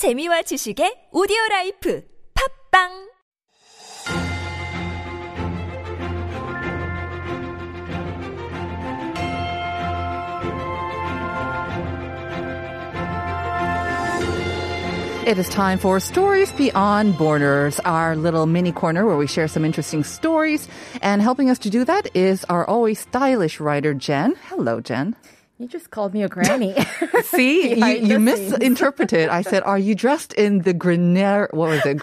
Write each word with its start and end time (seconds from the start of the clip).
재미와 0.00 0.40
지식의 0.48 1.10
오디오 1.12 1.36
라이프 1.50 2.00
팝빵 2.72 2.88
It 15.26 15.36
is 15.36 15.50
time 15.50 15.76
for 15.76 16.00
Stories 16.00 16.50
Beyond 16.52 17.18
Borders, 17.18 17.78
our 17.84 18.16
little 18.16 18.46
mini 18.46 18.72
corner 18.72 19.04
where 19.04 19.18
we 19.18 19.26
share 19.26 19.48
some 19.48 19.66
interesting 19.66 20.02
stories. 20.02 20.66
And 21.02 21.20
helping 21.20 21.50
us 21.50 21.58
to 21.58 21.68
do 21.68 21.84
that 21.84 22.08
is 22.16 22.46
our 22.48 22.66
always 22.66 23.00
stylish 23.00 23.60
writer, 23.60 23.92
Jen. 23.92 24.34
Hello, 24.48 24.80
Jen. 24.80 25.14
You 25.60 25.68
just 25.68 25.90
called 25.90 26.14
me 26.14 26.22
a 26.22 26.28
granny. 26.28 26.74
See, 27.24 27.74
you, 27.78 27.86
you 27.86 28.18
misinterpreted. 28.18 29.28
I 29.28 29.42
said, 29.42 29.62
"Are 29.64 29.78
you 29.78 29.94
dressed 29.94 30.32
in 30.32 30.62
the 30.62 30.72
Grenier? 30.72 31.50
What 31.52 31.68
was 31.68 31.84
it, 31.84 31.98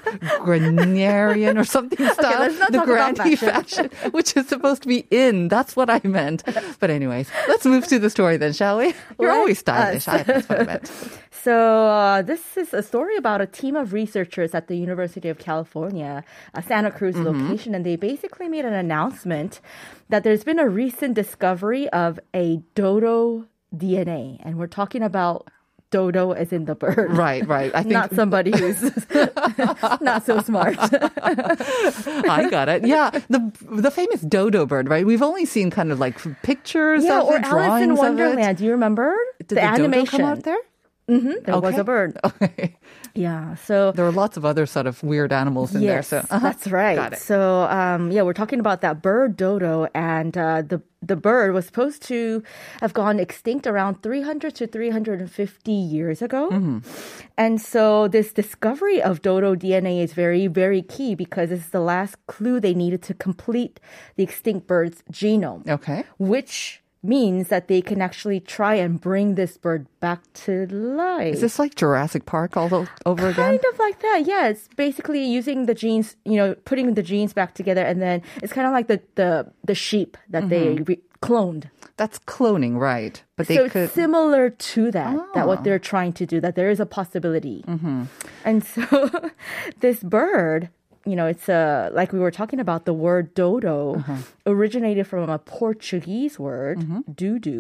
Grenarian 0.46 1.58
or 1.60 1.64
something 1.64 2.08
style? 2.14 2.54
not 2.54 2.72
the 2.72 2.82
granny 2.86 3.36
fashion. 3.36 3.90
which 4.12 4.38
is 4.38 4.48
supposed 4.48 4.84
to 4.84 4.88
be 4.88 5.08
in. 5.10 5.48
That's 5.48 5.76
what 5.76 5.90
I 5.90 6.00
meant. 6.04 6.44
But 6.80 6.92
anyways, 6.92 7.32
let's 7.48 7.66
move 7.66 7.88
to 7.88 7.98
the 7.98 8.12
story 8.12 8.38
then, 8.38 8.54
shall 8.54 8.78
we? 8.78 8.94
You're 9.20 9.32
Let 9.32 9.40
always 9.40 9.58
stylish. 9.58 10.08
I, 10.08 10.22
that's 10.22 10.48
what 10.48 10.62
I 10.62 10.64
meant. 10.64 10.92
so, 11.32 11.88
uh, 11.88 12.22
this 12.22 12.58
is 12.58 12.76
a 12.76 12.84
story 12.84 13.18
about 13.18 13.42
a 13.42 13.48
team 13.48 13.76
of 13.76 13.92
researchers 13.92 14.54
at 14.54 14.68
the 14.68 14.76
University 14.78 15.30
of 15.30 15.40
California, 15.40 16.24
uh, 16.54 16.62
Santa 16.62 16.92
Cruz 16.92 17.16
Mm-hmm. 17.16 17.26
location, 17.48 17.74
and 17.74 17.84
they 17.84 17.96
basically 17.96 18.48
made 18.48 18.66
an 18.66 18.74
announcement 18.74 19.62
that 20.10 20.24
there's 20.24 20.44
been 20.44 20.60
a 20.60 20.70
recent 20.70 21.16
discovery 21.16 21.90
of 21.90 22.20
a 22.36 22.62
dodo 22.76 23.46
DNA, 23.76 24.40
and 24.44 24.58
we're 24.58 24.68
talking 24.68 25.04
about 25.04 25.48
dodo 25.90 26.32
as 26.32 26.52
in 26.52 26.66
the 26.66 26.76
bird. 26.76 27.12
Right, 27.12 27.46
right. 27.48 27.74
I 27.74 27.82
think 27.84 27.94
Not 27.94 28.14
somebody 28.14 28.52
who's 28.52 28.82
not 30.02 30.26
so 30.26 30.42
smart. 30.42 30.76
I 30.82 32.48
got 32.50 32.70
it. 32.70 32.86
Yeah, 32.86 33.12
the 33.30 33.52
the 33.70 33.92
famous 33.92 34.22
dodo 34.22 34.66
bird, 34.66 34.90
right? 34.90 35.06
We've 35.06 35.22
only 35.24 35.46
seen 35.46 35.72
kind 35.72 35.92
of 35.92 36.00
like 36.00 36.20
pictures 36.44 37.04
yeah, 37.04 37.22
of 37.22 37.28
or 37.28 37.38
it, 37.38 37.46
Alice 37.46 37.84
in. 37.84 37.96
Wonderland. 37.96 38.58
Do 38.58 38.66
you 38.66 38.72
remember 38.72 39.16
Did 39.40 39.50
the, 39.50 39.56
the, 39.56 39.62
dodo 39.62 39.74
animation? 39.74 40.20
come 40.20 40.30
out 40.30 40.44
there? 40.44 40.58
Mm-hmm, 41.10 41.44
there 41.46 41.60
was 41.60 41.78
a 41.78 41.86
bird. 41.86 42.20
Okay. 42.24 42.76
Yeah, 43.18 43.56
so 43.56 43.92
There 43.92 44.06
are 44.06 44.12
lots 44.12 44.38
of 44.38 44.46
other 44.46 44.66
sort 44.66 44.86
of 44.86 45.02
weird 45.04 45.34
animals 45.34 45.74
in 45.74 45.82
there. 45.82 46.04
So 46.04 46.20
uh-huh. 46.20 46.40
that's 46.40 46.68
right. 46.68 46.96
Got 46.96 47.14
it. 47.14 47.20
So 47.20 47.64
um, 47.64 48.12
yeah, 48.12 48.22
we're 48.22 48.34
talking 48.34 48.60
about 48.60 48.82
that 48.82 49.02
bird 49.02 49.36
dodo, 49.36 49.88
and 49.94 50.38
uh, 50.38 50.62
the 50.62 50.82
the 51.02 51.16
bird 51.16 51.54
was 51.54 51.66
supposed 51.66 52.02
to 52.04 52.44
have 52.82 52.94
gone 52.94 53.20
extinct 53.20 53.68
around 53.68 54.02
300 54.02 54.56
to 54.56 54.68
350 54.68 55.72
years 55.72 56.22
ago. 56.22 56.50
Mm-hmm. 56.52 56.80
And 57.38 57.62
so 57.62 58.08
this 58.08 58.34
discovery 58.34 59.02
of 59.02 59.22
dodo 59.22 59.56
DNA 59.56 60.04
is 60.04 60.14
very 60.14 60.48
very 60.48 60.82
key 60.82 61.16
because 61.16 61.52
it's 61.52 61.70
the 61.70 61.82
last 61.82 62.16
clue 62.28 62.60
they 62.60 62.74
needed 62.74 63.02
to 63.04 63.14
complete 63.14 63.80
the 64.16 64.24
extinct 64.24 64.68
bird's 64.68 65.04
genome. 65.12 65.68
Okay. 65.68 66.04
Which 66.18 66.82
means 67.04 67.48
that 67.50 67.68
they 67.68 67.82
can 67.82 68.02
actually 68.02 68.40
try 68.40 68.76
and 68.76 69.00
bring 69.00 69.36
this 69.36 69.58
bird 69.58 69.88
back 70.00 70.22
to 70.34 70.66
life. 70.68 71.36
Is 71.36 71.42
this 71.42 71.60
like 71.60 71.76
Jurassic 71.76 72.26
Park 72.26 72.58
all 72.58 72.88
over 73.06 73.30
again? 73.30 73.36
Kind 73.60 73.64
of 73.74 73.80
like 73.80 74.00
that, 74.02 74.24
yeah. 74.26 74.48
It's 74.48 74.68
basically 74.76 75.24
using 75.24 75.66
the 75.68 75.74
genes, 75.74 76.16
you 76.26 76.36
know, 76.36 76.56
putting 76.66 76.94
the 76.96 77.04
genes 77.04 77.34
back 77.34 77.54
together, 77.54 77.82
and 77.82 78.02
then 78.02 78.22
it's 78.44 78.54
kind 78.54 78.68
of 78.68 78.74
like 78.74 78.88
the 78.88 79.02
the 79.16 79.52
the 79.64 79.76
sheep 79.76 80.18
that 80.30 80.50
they 80.50 80.76
re- 80.88 81.02
cloned. 81.22 81.70
That's 81.98 82.20
cloning, 82.20 82.78
right? 82.78 83.24
But 83.38 83.48
they 83.48 83.56
so 83.56 83.70
could. 83.70 83.84
it's 83.86 83.94
similar 83.94 84.52
to 84.52 84.92
that. 84.92 85.16
That 85.34 85.44
Ah. 85.46 85.48
what 85.48 85.64
they're 85.64 85.80
trying 85.80 86.14
to 86.14 86.26
do. 86.28 86.40
That 86.42 86.56
there 86.56 86.70
is 86.70 86.80
a 86.80 86.86
possibility, 86.86 87.64
Mm-hmm. 87.68 88.04
and 88.46 88.64
so 88.64 89.10
this 89.80 90.04
bird. 90.04 90.70
You 91.08 91.16
know, 91.16 91.28
it's 91.34 91.48
a 91.48 91.90
like 92.00 92.12
we 92.12 92.20
were 92.20 92.32
talking 92.32 92.60
about. 92.60 92.84
The 92.84 92.94
word 93.08 93.34
dodo 93.34 93.96
Uh-huh. 93.96 94.18
originated 94.46 95.08
from 95.08 95.30
a 95.30 95.40
Portuguese 95.40 96.36
word, 96.48 96.80
Mm-hmm. 96.80 97.02
"dudu," 97.22 97.60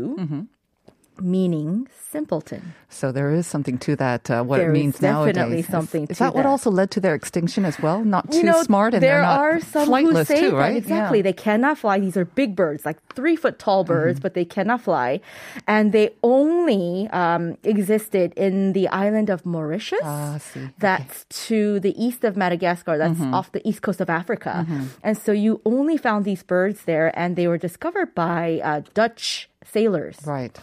meaning 1.22 1.88
simpleton. 2.12 2.74
so 2.90 3.12
there 3.12 3.32
is 3.32 3.46
something 3.46 3.78
to 3.78 3.96
that. 3.98 4.30
Uh, 4.32 4.44
what 4.44 4.58
There 4.58 4.72
it 4.72 4.78
is 4.78 4.80
means 4.82 5.00
definitely 5.00 5.34
nowadays. 5.34 5.66
Is- 5.66 5.72
something 5.72 6.04
Is, 6.08 6.18
to 6.18 6.24
that 6.24 6.34
what 6.36 6.46
also 6.46 6.72
led 6.72 6.90
to 6.92 7.00
their 7.00 7.16
extinction 7.16 7.66
as 7.66 7.78
well? 7.80 8.04
Not 8.04 8.32
too 8.32 8.38
you 8.40 8.44
know, 8.44 8.64
smart 8.64 8.94
and 8.94 9.04
there 9.04 9.24
are 9.24 9.60
some 9.60 9.92
who 9.92 10.24
say 10.24 10.40
too, 10.42 10.56
right? 10.56 10.78
Exactly. 10.78 11.20
Yeah. 11.20 11.24
They 11.30 11.34
cannot 11.34 11.78
fly. 11.78 12.00
These 12.00 12.16
are 12.18 12.26
big 12.26 12.56
birds, 12.56 12.86
like 12.86 12.98
three 13.14 13.36
foot 13.36 13.60
tall 13.60 13.84
Mm-hmm. 13.84 13.94
birds, 13.94 14.20
but 14.20 14.34
they 14.34 14.46
cannot 14.46 14.82
fly. 14.82 15.20
And 15.68 15.92
they 15.92 16.16
only 16.24 17.08
um, 17.12 17.58
existed 17.64 18.34
in 18.36 18.74
the 18.74 18.88
island 18.88 19.30
of 19.30 19.46
Mauritius. 19.46 20.00
Ah, 20.04 20.38
see. 20.40 20.60
Okay. 20.60 20.68
Mm-hmm. 20.68 20.80
That's 20.80 21.26
to 21.48 21.80
the 21.82 21.94
east 22.02 22.24
of 22.24 22.36
Madagascar. 22.38 22.98
That's 22.98 23.22
off 23.36 23.52
the 23.52 23.62
east 23.68 23.82
coast 23.82 24.00
of 24.02 24.10
Africa. 24.10 24.66
And 25.04 25.18
so 25.18 25.32
you 25.32 25.62
only 25.66 25.98
found 25.98 26.26
these 26.26 26.42
birds 26.44 26.84
there, 26.86 27.12
and 27.20 27.36
they 27.36 27.48
were 27.48 27.58
discovered 27.60 28.16
by 28.16 28.62
uh, 28.64 28.82
Dutch 28.94 29.50
sailors. 29.64 30.18
Right. 30.26 30.56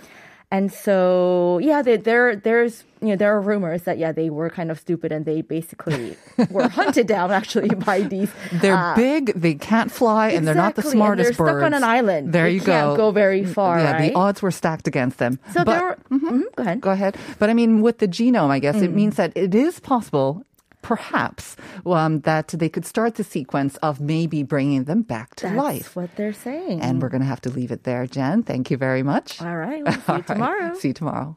And 0.55 0.71
so, 0.73 1.59
yeah, 1.69 1.83
they, 1.83 1.97
there, 1.99 2.37
there's, 2.37 2.85
you 3.03 3.09
know, 3.09 3.17
there 3.17 3.33
are 3.37 3.41
rumors 3.41 3.83
that 3.91 3.99
yeah, 3.99 4.13
they 4.13 4.31
were 4.31 4.49
kind 4.59 4.71
of 4.71 4.79
stupid 4.79 5.11
and 5.11 5.25
they 5.31 5.43
basically 5.43 6.17
were 6.51 6.69
hunted 6.69 7.07
down 7.09 7.33
actually 7.33 7.71
by 7.91 7.99
these. 8.03 8.31
They're 8.63 8.77
uh, 8.77 8.95
big, 8.95 9.33
they 9.35 9.55
can't 9.55 9.91
fly, 9.91 10.31
and 10.31 10.47
they're 10.47 10.55
not 10.55 10.77
the 10.77 10.83
exactly, 10.87 11.01
and 11.01 11.05
smartest 11.05 11.27
they're 11.27 11.35
stuck 11.35 11.59
birds. 11.59 11.65
on 11.65 11.75
an 11.75 11.83
island. 11.83 12.33
There 12.33 12.47
They 12.47 12.55
you 12.55 12.61
can't 12.61 12.95
go. 12.95 13.11
go 13.11 13.11
very 13.11 13.45
far, 13.45 13.81
Yeah, 13.83 13.99
the 14.01 14.15
odds 14.15 14.43
were 14.43 14.53
stacked 14.55 14.87
against 14.87 15.19
them. 15.19 15.41
So 15.53 15.65
but, 15.65 15.73
there 15.75 15.83
were. 15.91 16.19
Mhm, 16.19 16.43
go 16.57 16.63
ahead. 16.63 16.81
Go 16.81 16.91
ahead. 16.95 17.17
But 17.41 17.51
I 17.51 17.55
mean, 17.55 17.83
with 17.83 17.99
the 17.99 18.07
genome, 18.09 18.51
I 18.55 18.61
guess 18.61 18.77
it 18.81 18.93
Mm. 18.93 19.01
means 19.01 19.15
that 19.17 19.33
it 19.35 19.55
is 19.57 19.81
possible, 19.81 20.45
perhaps, 20.85 21.57
um, 21.87 22.21
that 22.21 22.49
they 22.49 22.69
could 22.69 22.85
start 22.87 23.17
the 23.17 23.25
sequence 23.25 23.77
of 23.79 24.01
maybe 24.01 24.43
bringing 24.45 24.85
them 24.85 25.03
back 25.03 25.35
to 25.37 25.47
life. 25.49 25.55
That's 25.55 25.65
life. 25.65 25.97
what 25.97 26.17
they're 26.17 26.33
saying. 26.33 26.81
And 26.81 27.03
we're 27.03 27.09
going 27.09 27.23
to 27.23 27.27
have 27.27 27.41
to 27.43 27.51
leave 27.51 27.73
it 27.73 27.83
there, 27.85 28.07
Jen. 28.07 28.43
Thank 28.45 28.71
you 28.71 28.77
very 28.77 29.03
much. 29.03 29.41
All 29.43 29.57
right. 29.57 29.83
We'll 29.83 29.93
see 29.93 30.01
you 30.07 30.15
right. 30.15 30.27
tomorrow. 30.27 30.75
See 30.75 30.89
you 30.89 30.95
tomorrow. 30.95 31.37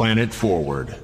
Planet 0.00 0.32
Forward. 0.32 0.96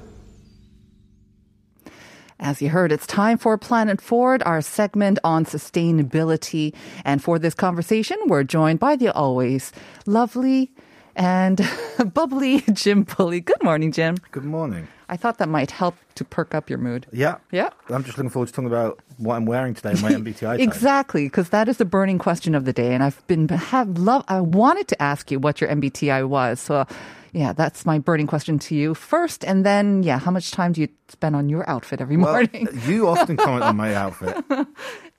As 2.39 2.63
you 2.63 2.69
heard, 2.69 2.91
it's 2.91 3.05
time 3.05 3.37
for 3.37 3.55
Planet 3.55 4.01
Forward, 4.01 4.41
our 4.43 4.59
segment 4.59 5.19
on 5.23 5.45
sustainability. 5.45 6.73
And 7.05 7.23
for 7.23 7.37
this 7.37 7.53
conversation, 7.53 8.17
we're 8.25 8.43
joined 8.43 8.79
by 8.79 8.95
the 8.95 9.13
always 9.13 9.71
lovely 10.07 10.71
and 11.17 11.67
bubbly 12.13 12.61
Jim 12.73 13.03
Bulley. 13.03 13.41
Good 13.41 13.61
morning, 13.63 13.91
Jim. 13.91 14.17
Good 14.31 14.45
morning. 14.45 14.87
I 15.09 15.17
thought 15.17 15.37
that 15.37 15.47
might 15.49 15.71
help 15.71 15.95
to 16.15 16.25
perk 16.25 16.53
up 16.53 16.69
your 16.69 16.79
mood. 16.79 17.05
Yeah. 17.13 17.37
Yeah. 17.51 17.69
I'm 17.89 18.03
just 18.03 18.17
looking 18.17 18.29
forward 18.29 18.47
to 18.47 18.53
talking 18.53 18.67
about 18.67 18.99
what 19.17 19.35
I'm 19.35 19.45
wearing 19.45 19.73
today, 19.73 19.93
my 20.01 20.11
MBTI. 20.21 20.59
Exactly, 20.59 21.25
because 21.25 21.49
that 21.49 21.67
is 21.67 21.77
the 21.77 21.85
burning 21.85 22.17
question 22.19 22.53
of 22.55 22.65
the 22.65 22.73
day, 22.73 22.93
and 22.93 23.01
I've 23.03 23.25
been 23.27 23.47
have 23.49 23.97
love. 23.97 24.23
I 24.27 24.41
wanted 24.41 24.87
to 24.89 25.01
ask 25.01 25.31
you 25.31 25.39
what 25.39 25.59
your 25.61 25.69
MBTI 25.69 26.27
was, 26.27 26.59
so 26.59 26.85
yeah, 27.33 27.53
that's 27.53 27.85
my 27.85 27.99
burning 27.99 28.27
question 28.27 28.59
to 28.59 28.75
you 28.75 28.93
first, 28.93 29.45
and 29.45 29.65
then 29.65 30.03
yeah, 30.03 30.19
how 30.19 30.31
much 30.31 30.51
time 30.51 30.73
do 30.73 30.81
you 30.81 30.89
spend 31.07 31.35
on 31.35 31.49
your 31.49 31.69
outfit 31.69 32.01
every 32.01 32.17
Well, 32.17 32.31
morning? 32.33 32.67
you 32.85 33.07
often 33.07 33.37
comment 33.37 33.63
on 33.63 33.75
my 33.77 33.93
outfit. 33.95 34.35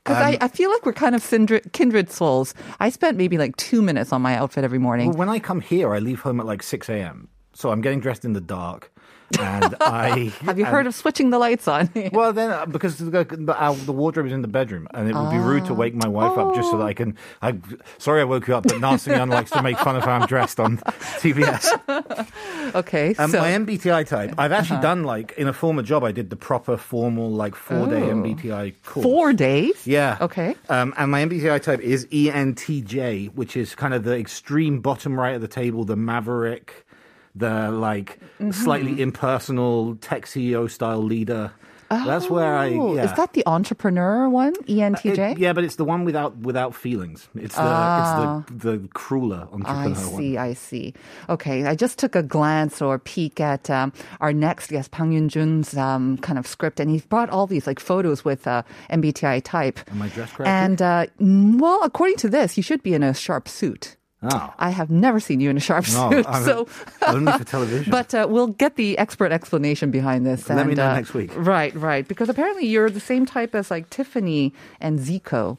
Because 0.08 0.22
I, 0.22 0.32
um, 0.32 0.38
I 0.40 0.48
feel 0.48 0.70
like 0.70 0.86
we're 0.86 0.92
kind 0.94 1.14
of 1.14 1.28
kindred, 1.28 1.72
kindred 1.72 2.10
souls. 2.10 2.54
I 2.80 2.88
spent 2.88 3.16
maybe 3.18 3.36
like 3.36 3.56
two 3.56 3.82
minutes 3.82 4.12
on 4.12 4.22
my 4.22 4.34
outfit 4.36 4.64
every 4.64 4.78
morning. 4.78 5.08
Well, 5.10 5.18
when 5.18 5.28
I 5.28 5.38
come 5.38 5.60
here, 5.60 5.94
I 5.94 5.98
leave 5.98 6.20
home 6.20 6.40
at 6.40 6.46
like 6.46 6.62
6 6.62 6.88
a.m. 6.88 7.28
So 7.52 7.70
I'm 7.70 7.80
getting 7.80 8.00
dressed 8.00 8.24
in 8.24 8.32
the 8.32 8.40
dark. 8.40 8.92
And 9.38 9.74
I 9.80 10.32
Have 10.42 10.58
you 10.58 10.64
heard 10.64 10.86
of 10.86 10.94
switching 10.94 11.30
the 11.30 11.38
lights 11.38 11.66
on? 11.68 11.90
Well, 12.12 12.32
then 12.32 12.50
uh, 12.50 12.66
because 12.66 12.96
the, 12.98 13.24
the, 13.24 13.54
our, 13.56 13.74
the 13.74 13.92
wardrobe 13.92 14.26
is 14.26 14.32
in 14.32 14.42
the 14.42 14.48
bedroom, 14.48 14.88
and 14.94 15.08
it 15.08 15.14
would 15.14 15.30
be 15.30 15.36
rude 15.38 15.66
to 15.66 15.74
wake 15.74 15.94
my 15.94 16.08
wife 16.08 16.36
up 16.38 16.54
just 16.54 16.70
so 16.70 16.78
that 16.78 16.84
I 16.84 16.94
can. 16.94 17.16
I 17.42 17.58
sorry, 17.98 18.20
I 18.20 18.24
woke 18.24 18.48
you 18.48 18.56
up, 18.56 18.64
but 18.64 18.80
Nancy 18.80 19.10
Young 19.10 19.28
likes 19.28 19.50
to 19.50 19.62
make 19.62 19.78
fun 19.78 19.96
of 19.96 20.04
how 20.04 20.12
I'm 20.12 20.26
dressed 20.26 20.58
on 20.60 20.78
TBS. 21.22 22.74
okay, 22.74 23.14
Um, 23.16 23.30
so 23.30 23.40
my 23.40 23.50
MBTI 23.50 24.06
type, 24.06 24.34
I've 24.38 24.52
actually 24.52 24.80
done 24.80 25.04
like 25.04 25.32
in 25.36 25.48
a 25.48 25.52
former 25.52 25.82
job, 25.82 26.04
I 26.04 26.12
did 26.12 26.30
the 26.30 26.36
proper 26.36 26.76
formal 26.76 27.30
like 27.30 27.54
four 27.54 27.86
day 27.88 28.02
Oh. 28.02 28.14
MBTI 28.14 28.74
course. 28.84 29.02
four 29.04 29.32
days. 29.32 29.86
Yeah. 29.86 30.16
Okay. 30.20 30.54
Um, 30.68 30.94
and 30.96 31.10
my 31.10 31.24
MBTI 31.24 31.60
type 31.62 31.80
is 31.80 32.06
ENTJ, 32.06 33.34
which 33.34 33.56
is 33.56 33.74
kind 33.74 33.94
of 33.94 34.04
the 34.04 34.16
extreme 34.18 34.80
bottom 34.80 35.18
right 35.18 35.34
of 35.34 35.40
the 35.40 35.48
table, 35.48 35.84
the 35.84 35.96
maverick, 35.96 36.86
the 37.34 37.70
like 37.70 38.18
Mm-hmm. 38.40 38.50
slightly 38.52 39.00
impersonal 39.02 39.96
tech 39.96 40.24
CEO 40.26 40.70
style 40.70 41.02
leader. 41.02 41.52
That's 41.90 42.28
where 42.28 42.54
I. 42.54 42.74
Oh, 42.74 42.94
Yeah. 42.96 43.04
Is 43.04 43.14
that 43.14 43.32
the 43.32 43.42
entrepreneur 43.46 44.28
one? 44.28 44.52
ENTJ. 44.68 45.32
It- 45.32 45.38
yeah, 45.38 45.54
but 45.54 45.64
it's 45.64 45.76
the 45.76 45.86
one 45.86 46.04
without 46.04 46.36
without 46.36 46.74
feelings. 46.74 47.28
It's 47.34 47.54
the 47.56 48.44
it's 48.44 48.54
the 48.54 48.68
the 48.78 48.88
crueler 48.92 49.48
I 49.50 49.54
entrepreneur 49.54 50.10
one. 50.12 50.20
see, 50.20 50.36
I 50.36 50.52
see. 50.52 50.92
Okay, 51.30 51.64
I 51.64 51.74
just 51.74 51.98
took 51.98 52.14
a 52.14 52.22
glance 52.22 52.82
or 52.82 52.98
peek 52.98 53.40
at 53.40 53.70
um, 53.70 53.92
our 54.20 54.34
next 54.34 54.68
guest, 54.70 54.90
Pang 54.90 55.12
Yun 55.12 55.30
Jun's 55.30 55.74
um, 55.78 56.18
kind 56.18 56.38
of 56.38 56.46
script, 56.46 56.78
and 56.78 56.90
he's 56.90 57.06
brought 57.06 57.30
all 57.30 57.46
these 57.46 57.66
like 57.66 57.80
photos 57.80 58.22
with 58.22 58.46
uh, 58.46 58.62
MBTI 58.90 59.42
type. 59.42 59.80
Am 59.90 60.02
I 60.02 60.08
dressed 60.08 60.34
correctly? 60.34 60.52
And 60.52 60.82
uh, 60.82 61.06
well, 61.18 61.82
according 61.82 62.16
to 62.18 62.28
this, 62.28 62.56
you 62.58 62.62
should 62.62 62.82
be 62.82 62.92
in 62.92 63.02
a 63.02 63.14
sharp 63.14 63.48
suit. 63.48 63.96
Oh. 64.20 64.52
I 64.58 64.70
have 64.70 64.90
never 64.90 65.20
seen 65.20 65.38
you 65.40 65.48
in 65.48 65.56
a 65.56 65.60
sharp 65.60 65.86
No, 65.92 66.10
suit, 66.10 66.26
I'm- 66.28 66.44
so 66.44 66.66
only 67.06 67.30
for 67.32 67.44
television. 67.44 67.90
But 67.98 68.12
uh, 68.14 68.26
we'll 68.28 68.48
get 68.48 68.74
the 68.76 68.98
expert 68.98 69.30
explanation 69.30 69.90
behind 69.92 70.26
this. 70.26 70.48
Let 70.48 70.66
me 70.66 70.74
know 70.74 70.90
uh, 70.90 70.94
next 70.94 71.14
week. 71.14 71.30
Right, 71.36 71.72
right. 71.76 72.06
Because 72.06 72.28
apparently 72.28 72.66
you're 72.66 72.90
the 72.90 72.98
same 73.00 73.26
type 73.26 73.54
as 73.54 73.70
like 73.70 73.90
Tiffany 73.90 74.52
and 74.80 74.98
Zico. 74.98 75.58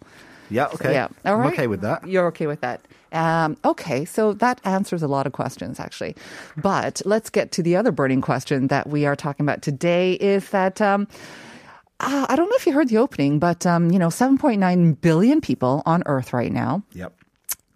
Yeah, 0.49 0.65
okay. 0.73 0.91
Yeah. 0.93 1.07
All 1.25 1.35
I'm 1.35 1.39
right. 1.39 1.53
okay 1.53 1.67
with 1.67 1.81
that. 1.81 2.05
You're 2.07 2.27
okay 2.27 2.47
with 2.47 2.59
that. 2.61 2.81
Um, 3.11 3.55
okay, 3.63 4.03
so 4.05 4.33
that 4.33 4.59
answers 4.65 5.01
a 5.03 5.07
lot 5.07 5.25
of 5.25 5.31
questions, 5.33 5.79
actually. 5.79 6.15
But 6.57 7.01
let's 7.05 7.29
get 7.29 7.51
to 7.53 7.63
the 7.63 7.75
other 7.75 7.91
burning 7.91 8.21
question 8.21 8.67
that 8.67 8.89
we 8.89 9.05
are 9.05 9.15
talking 9.15 9.45
about 9.45 9.61
today 9.61 10.13
is 10.13 10.49
that. 10.49 10.81
Um, 10.81 11.07
uh, 12.01 12.25
I 12.29 12.37
don't 12.37 12.47
know 12.49 12.55
if 12.55 12.65
you 12.65 12.71
heard 12.71 12.87
the 12.87 12.97
opening, 12.97 13.39
but 13.39 13.65
um, 13.65 13.91
you 13.91 13.99
know, 13.99 14.07
7.9 14.07 15.01
billion 15.01 15.41
people 15.41 15.83
on 15.85 16.01
Earth 16.05 16.31
right 16.31 16.49
now 16.51 16.81
Yep. 16.93 17.13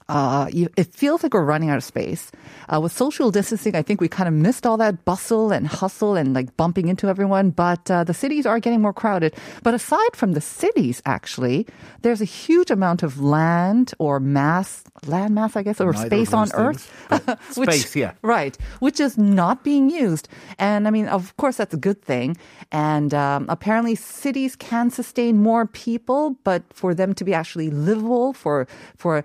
Uh, 0.09 0.47
it 0.51 0.93
feels 0.93 1.23
like 1.23 1.33
we're 1.33 1.43
running 1.43 1.69
out 1.69 1.77
of 1.77 1.83
space. 1.83 2.31
Uh, 2.71 2.79
with 2.79 2.91
social 2.91 3.31
distancing, 3.31 3.75
I 3.75 3.81
think 3.81 4.01
we 4.01 4.07
kind 4.07 4.27
of 4.27 4.33
missed 4.33 4.65
all 4.65 4.77
that 4.77 5.05
bustle 5.05 5.51
and 5.51 5.67
hustle 5.67 6.15
and 6.15 6.33
like 6.33 6.55
bumping 6.57 6.87
into 6.87 7.07
everyone. 7.07 7.51
But 7.51 7.89
uh, 7.89 8.03
the 8.03 8.13
cities 8.13 8.45
are 8.45 8.59
getting 8.59 8.81
more 8.81 8.93
crowded. 8.93 9.35
But 9.63 9.73
aside 9.73 10.15
from 10.15 10.33
the 10.33 10.41
cities, 10.41 11.01
actually, 11.05 11.67
there's 12.01 12.21
a 12.21 12.25
huge 12.25 12.71
amount 12.71 13.03
of 13.03 13.21
land 13.21 13.93
or 13.99 14.19
mass, 14.19 14.83
land 15.05 15.35
mass, 15.35 15.55
I 15.55 15.63
guess, 15.63 15.79
or 15.79 15.91
Neither 15.93 16.07
space 16.07 16.33
on 16.33 16.47
those 16.49 16.59
Earth. 16.59 16.81
things, 17.09 17.37
but 17.55 17.73
space, 17.73 17.95
yeah. 17.95 18.13
Right, 18.21 18.57
which 18.79 18.99
is 18.99 19.17
not 19.17 19.63
being 19.63 19.89
used. 19.89 20.27
And 20.59 20.87
I 20.87 20.91
mean, 20.91 21.07
of 21.07 21.35
course, 21.37 21.57
that's 21.57 21.73
a 21.73 21.77
good 21.77 22.01
thing. 22.01 22.37
And 22.71 23.13
um, 23.13 23.45
apparently, 23.49 23.95
cities 23.95 24.55
can 24.55 24.89
sustain 24.89 25.37
more 25.37 25.65
people, 25.65 26.35
but 26.43 26.63
for 26.73 26.93
them 26.93 27.13
to 27.15 27.23
be 27.23 27.33
actually 27.33 27.69
livable, 27.69 28.33
for 28.33 28.67
for 28.97 29.23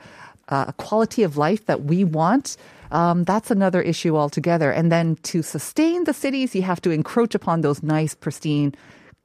uh, 0.48 0.66
a 0.68 0.72
quality 0.74 1.22
of 1.22 1.36
life 1.36 1.66
that 1.66 1.84
we 1.84 2.04
want. 2.04 2.56
Um, 2.90 3.24
that's 3.24 3.50
another 3.50 3.82
issue 3.82 4.16
altogether. 4.16 4.70
And 4.70 4.90
then 4.90 5.16
to 5.24 5.42
sustain 5.42 6.04
the 6.04 6.14
cities, 6.14 6.54
you 6.54 6.62
have 6.62 6.80
to 6.82 6.90
encroach 6.90 7.34
upon 7.34 7.60
those 7.60 7.82
nice, 7.82 8.14
pristine, 8.14 8.74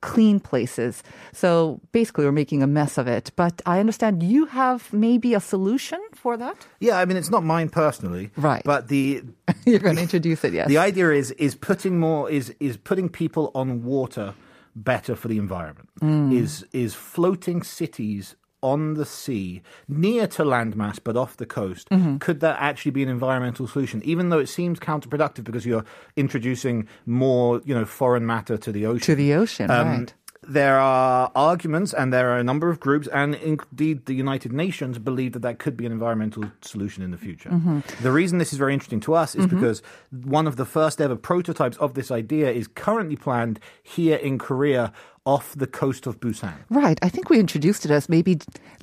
clean 0.03 0.37
places. 0.39 1.01
So 1.31 1.79
basically, 1.93 2.25
we're 2.25 2.33
making 2.33 2.61
a 2.61 2.67
mess 2.67 2.97
of 2.97 3.07
it. 3.07 3.31
But 3.37 3.61
I 3.65 3.79
understand 3.79 4.21
you 4.21 4.45
have 4.47 4.91
maybe 4.91 5.33
a 5.33 5.39
solution 5.39 5.99
for 6.13 6.35
that. 6.37 6.67
Yeah, 6.81 6.99
I 6.99 7.05
mean 7.05 7.17
it's 7.17 7.31
not 7.31 7.43
mine 7.43 7.69
personally, 7.69 8.29
Right. 8.35 8.61
But 8.65 8.89
the 8.89 9.23
You're 9.65 9.79
going 9.79 9.95
to 9.95 10.01
introduce 10.01 10.43
it, 10.43 10.53
yes. 10.53 10.67
the 10.67 10.77
idea 10.77 11.11
is 11.11 11.31
is 11.31 11.55
putting 11.55 11.99
more 11.99 12.29
is 12.29 12.53
is 12.59 12.75
putting 12.75 13.07
people 13.09 13.49
on 13.55 13.83
water 13.83 14.35
better 14.75 15.15
for 15.15 15.29
the 15.29 15.37
environment. 15.37 15.89
Mm. 16.01 16.33
Is 16.33 16.65
is 16.73 16.93
floating 16.93 17.63
cities 17.63 18.35
on 18.63 18.93
the 18.95 19.05
sea 19.05 19.61
near 19.87 20.25
to 20.27 20.43
landmass 20.43 20.97
but 21.03 21.15
off 21.17 21.37
the 21.37 21.45
coast 21.45 21.87
Mm-hmm. 21.89 22.17
could 22.17 22.39
that 22.39 22.55
actually 22.59 22.91
be 22.99 23.03
an 23.03 23.09
environmental 23.09 23.67
solution 23.67 24.01
even 24.03 24.29
though 24.29 24.39
it 24.39 24.47
seems 24.49 24.79
counterproductive 24.79 25.43
because 25.43 25.65
you're 25.65 25.85
introducing 26.15 26.87
more 27.05 27.61
you 27.65 27.75
know 27.75 27.85
foreign 27.85 28.25
matter 28.25 28.57
to 28.57 28.71
the 28.71 28.85
ocean 28.85 29.05
to 29.05 29.15
the 29.15 29.33
ocean, 29.33 29.69
Um, 29.69 29.87
right? 29.87 30.13
there 30.45 30.77
are 30.77 31.31
arguments, 31.35 31.93
and 31.93 32.11
there 32.11 32.27
are 32.31 32.37
a 32.37 32.43
number 32.43 32.69
of 32.69 32.77
groups, 32.81 33.07
and 33.07 33.29
indeed 33.35 33.97
the 34.07 34.13
United 34.25 34.51
Nations 34.51 34.99
believe 34.99 35.31
that 35.35 35.41
that 35.47 35.57
could 35.57 35.77
be 35.77 35.85
an 35.85 35.93
environmental 35.93 36.43
solution 36.61 37.01
in 37.01 37.11
the 37.11 37.17
future. 37.17 37.49
Mm-hmm. 37.49 37.79
The 38.03 38.11
reason 38.11 38.39
this 38.39 38.51
is 38.51 38.59
very 38.59 38.73
interesting 38.73 38.99
to 39.07 39.13
us 39.23 39.35
is 39.35 39.47
because 39.47 39.81
one 40.11 40.45
of 40.45 40.57
the 40.57 40.65
first 40.65 40.99
ever 40.99 41.15
prototypes 41.15 41.77
of 41.77 41.93
this 41.93 42.11
idea 42.11 42.51
is 42.51 42.67
currently 42.67 43.15
planned 43.15 43.57
here 43.95 44.17
in 44.17 44.37
Korea 44.37 44.91
off 45.25 45.53
the 45.55 45.67
coast 45.67 46.05
of 46.07 46.19
Busan. 46.19 46.53
Right. 46.69 46.99
I 47.01 47.09
think 47.09 47.29
we 47.29 47.39
introduced 47.39 47.85
it 47.85 47.91
as 47.91 48.09
maybe 48.09 48.39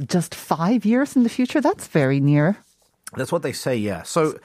just 0.07 0.35
five 0.35 0.85
years 0.85 1.17
in 1.17 1.23
the 1.23 1.29
future. 1.29 1.61
That's 1.61 1.87
very 1.87 2.21
near. 2.21 2.57
That's 3.17 3.33
what 3.33 3.43
they 3.43 3.53
say, 3.53 3.77
yeah. 3.77 4.03
So 4.03 4.39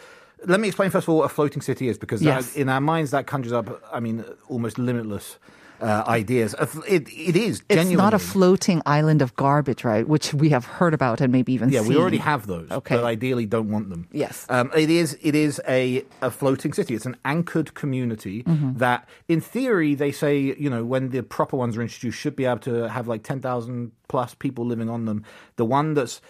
let 0.48 0.60
me 0.60 0.68
explain 0.68 0.90
first 0.90 1.06
of 1.06 1.10
all 1.10 1.18
what 1.20 1.26
a 1.26 1.30
floating 1.34 1.62
city 1.62 1.88
is, 1.88 1.98
because 1.98 2.22
Yes. 2.22 2.54
that, 2.54 2.60
in 2.62 2.70
our 2.70 2.82
minds 2.82 3.12
that 3.12 3.28
conjures 3.28 3.54
up, 3.54 3.82
I 3.92 4.00
mean, 4.00 4.24
almost 4.50 4.78
limitless 4.78 5.38
uh, 5.82 6.04
ideas. 6.08 6.56
It, 6.88 7.10
it 7.10 7.36
is 7.36 7.62
It's 7.68 7.90
not 7.92 8.14
a 8.14 8.20
floating 8.20 8.82
island 8.86 9.22
of 9.22 9.36
garbage, 9.36 9.84
right? 9.84 10.08
Which 10.08 10.34
we 10.34 10.48
have 10.50 10.64
heard 10.66 10.94
about 10.94 11.20
and 11.20 11.34
maybe 11.34 11.52
even 11.52 11.68
seen. 11.68 11.74
Yeah, 11.74 11.82
seen. 11.82 11.90
we 11.90 11.98
already 11.98 12.18
have 12.20 12.48
those, 12.48 12.72
Okay. 12.72 12.96
but 12.96 13.04
ideally 13.04 13.46
don't 13.46 13.70
want 13.70 13.90
them. 13.90 14.08
Yes. 14.14 14.46
um, 14.50 14.72
it 14.74 14.90
is. 14.90 15.18
It 15.22 15.36
is 15.36 15.60
a, 15.68 16.06
a 16.22 16.32
floating 16.32 16.72
city. 16.72 16.96
It's 16.96 17.06
an 17.06 17.18
anchored 17.26 17.74
community 17.74 18.44
Mm-hmm. 18.44 18.78
that, 18.78 19.08
in 19.28 19.42
theory, 19.42 19.96
they 19.96 20.14
say 20.14 20.38
you 20.40 20.70
know 20.70 20.86
when 20.86 21.10
the 21.10 21.22
proper 21.24 21.58
ones 21.58 21.76
are 21.76 21.82
introduced, 21.82 22.18
should 22.20 22.38
be 22.38 22.46
able 22.46 22.60
to 22.60 22.88
have 22.90 23.10
like 23.10 23.24
ten 23.24 23.42
thousand 23.42 23.92
plus 24.08 24.34
people 24.34 24.66
living 24.66 24.90
on 24.90 25.04
them. 25.06 25.26
The 25.58 25.66
one 25.66 25.94
that's 25.94 26.22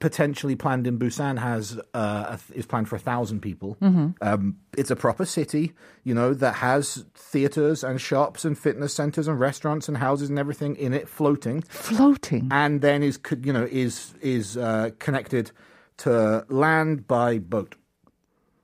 potentially 0.00 0.56
planned 0.56 0.86
in 0.86 0.98
Busan 0.98 1.38
has 1.38 1.78
uh, 1.94 2.36
is 2.54 2.66
planned 2.66 2.88
for 2.88 2.96
a 2.96 3.00
thousand 3.00 3.40
people. 3.40 3.76
Mm-hmm. 3.80 4.10
Um, 4.20 4.56
it's 4.76 4.90
a 4.90 4.96
proper 4.96 5.24
city, 5.24 5.72
you 6.04 6.14
know, 6.14 6.34
that 6.34 6.56
has 6.56 7.04
theaters 7.14 7.84
and 7.84 8.00
shops 8.00 8.44
and 8.44 8.58
fitness 8.58 8.94
centers 8.94 9.28
and 9.28 9.38
restaurants 9.38 9.88
and 9.88 9.96
houses 9.96 10.28
and 10.28 10.38
everything 10.38 10.76
in 10.76 10.92
it, 10.92 11.08
floating 11.08 11.62
floating. 11.62 12.48
and 12.50 12.80
then 12.80 13.02
is 13.02 13.18
you 13.42 13.52
know 13.52 13.68
is 13.70 14.14
is 14.20 14.56
uh, 14.56 14.90
connected 14.98 15.50
to 15.98 16.44
land 16.48 17.06
by 17.06 17.38
boat. 17.38 17.74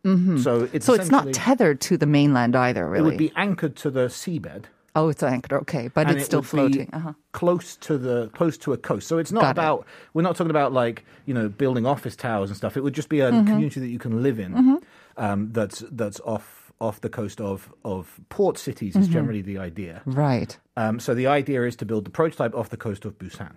Mm-hmm. 0.05 0.39
So 0.39 0.69
it's 0.73 0.87
so 0.87 0.95
it's 0.95 1.11
not 1.11 1.33
tethered 1.33 1.81
to 1.83 1.97
the 1.97 2.07
mainland 2.07 2.55
either, 2.55 2.89
really. 2.89 3.01
It 3.01 3.09
would 3.09 3.19
be 3.19 3.33
anchored 3.37 3.75
to 3.77 3.91
the 3.91 4.07
seabed, 4.07 4.65
oh, 4.95 5.09
it's 5.09 5.23
anchored. 5.23 5.53
Okay, 5.63 5.89
but 5.89 6.07
and 6.07 6.17
it's 6.17 6.23
it 6.25 6.27
still 6.27 6.43
floating. 6.43 6.89
Uh-huh. 6.93 7.13
close 7.33 7.77
to 7.77 7.99
the 7.99 8.29
close 8.35 8.57
to 8.59 8.73
a 8.73 8.77
coast. 8.77 9.09
So 9.09 9.19
it's 9.19 9.33
not 9.33 9.41
Got 9.43 9.49
it. 9.49 9.53
about 9.53 9.87
we're 10.15 10.23
not 10.23 10.37
talking 10.37 10.51
about 10.51 10.73
like 10.73 11.05
you 11.27 11.35
know 11.35 11.49
building 11.49 11.87
office 11.87 12.17
towers 12.17 12.51
and 12.51 12.57
stuff. 12.57 12.77
It 12.77 12.83
would 12.83 12.95
just 12.95 13.09
be 13.09 13.21
a 13.21 13.31
Mm-hmm. 13.31 13.47
community 13.47 13.81
that 13.81 13.89
you 13.89 13.99
can 13.99 14.23
live 14.23 14.39
in. 14.39 14.81
Um, 15.17 15.51
that's 15.53 15.83
that's 15.91 16.21
off 16.21 16.64
off 16.87 16.97
the 17.01 17.09
coast 17.21 17.39
of 17.41 17.59
of 17.85 18.03
port 18.37 18.57
cities 18.59 18.93
Mm-hmm. 18.95 19.03
is 19.03 19.09
generally 19.17 19.43
the 19.43 19.59
idea. 19.71 19.95
Right. 20.27 20.53
Um, 20.77 20.99
so 21.05 21.15
the 21.15 21.29
idea 21.41 21.61
is 21.71 21.77
to 21.77 21.85
build 21.91 22.05
the 22.05 22.11
prototype 22.11 22.55
off 22.59 22.69
the 22.71 22.77
coast 22.87 23.05
of 23.05 23.13
Busan. 23.21 23.53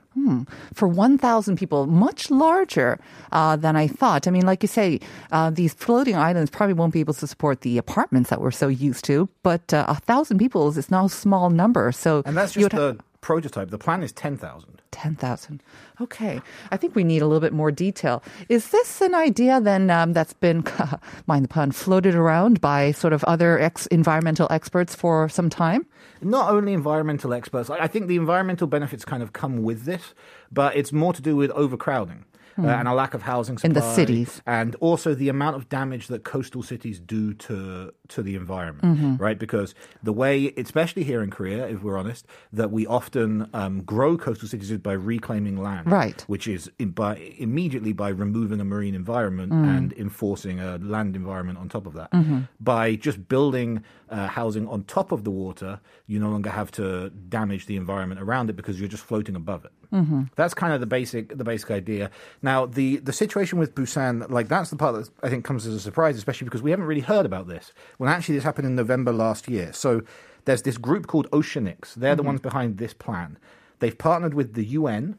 For 0.74 0.88
1,000 0.88 1.57
people, 1.57 1.88
much 1.88 2.29
larger 2.29 3.00
uh, 3.31 3.55
than 3.55 3.75
I 3.84 3.88
thought. 3.88 4.27
I 4.27 4.31
mean, 4.31 4.46
like 4.51 4.62
you 4.62 4.67
say, 4.67 5.00
uh, 5.31 5.50
these 5.50 5.74
floating 5.74 6.15
islands 6.15 6.51
probably 6.51 6.74
won't 6.79 6.93
be 6.93 7.00
able 7.00 7.15
to 7.15 7.25
support 7.27 7.62
the 7.62 7.77
apartments 7.79 8.29
that 8.29 8.39
we're 8.41 8.51
so 8.63 8.67
used 8.67 9.03
to, 9.05 9.27
but 9.41 9.74
uh, 9.74 9.86
a 9.88 9.93
1,000 9.93 10.38
people 10.38 10.63
is 10.77 10.91
now 10.91 11.05
a 11.05 11.10
small 11.10 11.50
number. 11.50 11.91
So 11.91 12.22
And 12.25 12.36
that's 12.38 12.53
just 12.53 12.63
would 12.63 12.74
ha- 12.74 12.79
the 12.79 13.00
prototype. 13.27 13.69
The 13.72 13.77
plan 13.77 14.03
is 14.03 14.13
ten 14.13 14.38
thousand. 14.38 14.81
10,000. 14.91 15.62
Okay. 16.01 16.41
I 16.72 16.77
think 16.77 16.96
we 16.96 17.03
need 17.03 17.22
a 17.22 17.27
little 17.27 17.41
bit 17.41 17.53
more 17.53 17.72
detail. 17.72 18.24
Is 18.50 18.69
this 18.69 19.00
an 19.01 19.13
idea 19.13 19.62
then 19.62 19.91
um, 19.91 20.13
that's 20.13 20.34
been, 20.34 20.63
mind 21.27 21.43
the 21.43 21.50
pun, 21.50 21.72
floated 21.72 22.15
around 22.15 22.62
by 22.62 22.93
sort 22.93 23.13
of 23.13 23.24
other 23.25 23.60
ex- 23.60 23.86
environmental 23.88 24.48
experts 24.50 24.96
for 24.96 25.29
some 25.29 25.50
time? 25.50 25.86
not 26.19 26.50
only 26.50 26.74
environmental 26.74 27.31
experts. 27.31 27.69
I 27.69 27.86
think 27.86 28.07
the 28.07 28.15
environmental 28.15 28.65
benefits 28.65 29.05
kind 29.05 29.22
of 29.22 29.34
come 29.34 29.62
with 29.62 29.84
this, 29.84 30.15
but 30.51 30.75
it's 30.75 30.91
more 30.91 31.13
to 31.13 31.22
do 31.22 31.36
with 31.36 31.51
overcrowding. 31.51 32.25
Uh, 32.57 32.67
and 32.67 32.87
a 32.87 32.93
lack 32.93 33.13
of 33.13 33.21
housing 33.23 33.57
supply, 33.57 33.69
Hmm. 33.69 33.77
In 33.77 33.81
the 33.83 33.93
cities. 33.95 34.41
and 34.45 34.75
also 34.79 35.13
the 35.13 35.29
amount 35.29 35.55
of 35.55 35.69
damage 35.69 36.07
that 36.07 36.23
coastal 36.23 36.63
cities 36.63 36.99
do 36.99 37.33
to 37.33 37.91
to 38.09 38.21
the 38.23 38.35
environment, 38.35 38.85
Mm-hmm. 38.97 39.15
right? 39.21 39.37
Because 39.37 39.75
the 40.01 40.13
way, 40.13 40.53
especially 40.57 41.03
here 41.03 41.21
in 41.21 41.29
Korea, 41.29 41.67
if 41.67 41.83
we're 41.83 41.97
honest, 41.97 42.25
that 42.53 42.71
we 42.71 42.87
often 42.87 43.49
um, 43.53 43.81
grow 43.81 44.17
coastal 44.17 44.47
cities 44.47 44.71
is 44.71 44.77
by 44.79 44.93
reclaiming 44.93 45.57
land, 45.61 45.91
Right. 45.91 46.23
Which 46.27 46.47
is 46.47 46.71
in, 46.79 46.91
by 46.91 47.17
immediately 47.37 47.91
by 47.93 48.09
removing 48.09 48.59
a 48.61 48.65
marine 48.65 48.95
environment 48.95 49.51
Mm. 49.51 49.77
and 49.77 49.93
enforcing 49.93 50.59
a 50.59 50.77
land 50.77 51.15
environment 51.15 51.57
on 51.59 51.67
top 51.69 51.85
of 51.85 51.93
that. 51.93 52.11
Mm-hmm. 52.11 52.39
By 52.61 52.95
just 52.95 53.27
building 53.27 53.83
uh, 54.09 54.27
housing 54.27 54.67
on 54.67 54.83
top 54.83 55.11
of 55.11 55.23
the 55.23 55.31
water, 55.31 55.79
you 56.05 56.19
no 56.19 56.29
longer 56.29 56.49
have 56.49 56.71
to 56.71 57.09
damage 57.09 57.65
the 57.65 57.75
environment 57.75 58.21
around 58.21 58.49
it 58.49 58.55
because 58.55 58.79
you're 58.79 58.89
just 58.89 59.03
floating 59.03 59.35
above 59.35 59.65
it. 59.65 59.71
Mm-hmm. 59.93 60.23
That's 60.35 60.53
kind 60.53 60.73
of 60.73 60.79
the 60.79 60.85
basic 60.85 61.37
the 61.37 61.43
basic 61.43 61.71
idea. 61.71 62.11
Now, 62.41 62.65
the 62.65 62.97
the 62.97 63.13
situation 63.13 63.59
with 63.59 63.75
Busan, 63.75 64.29
like 64.29 64.47
that's 64.47 64.69
the 64.69 64.75
part 64.75 64.95
that 64.95 65.09
I 65.23 65.29
think 65.29 65.45
comes 65.45 65.65
as 65.65 65.73
a 65.73 65.79
surprise, 65.79 66.17
especially 66.17 66.45
because 66.45 66.61
we 66.61 66.71
haven't 66.71 66.85
really 66.85 67.01
heard 67.01 67.25
about 67.25 67.47
this. 67.47 67.71
Well, 67.99 68.09
actually, 68.09 68.35
this 68.35 68.43
happened 68.43 68.67
in 68.67 68.75
November 68.75 69.11
last 69.11 69.47
year. 69.47 69.73
So 69.73 70.01
there's 70.45 70.61
this 70.61 70.77
group 70.77 71.07
called 71.07 71.29
Oceanix. 71.31 71.93
They're 71.95 72.15
the 72.15 72.23
ones 72.23 72.39
behind 72.39 72.77
this 72.77 72.93
plan. 72.93 73.37
They've 73.79 73.97
partnered 73.97 74.33
with 74.33 74.53
the 74.53 74.65
UN 74.65 75.17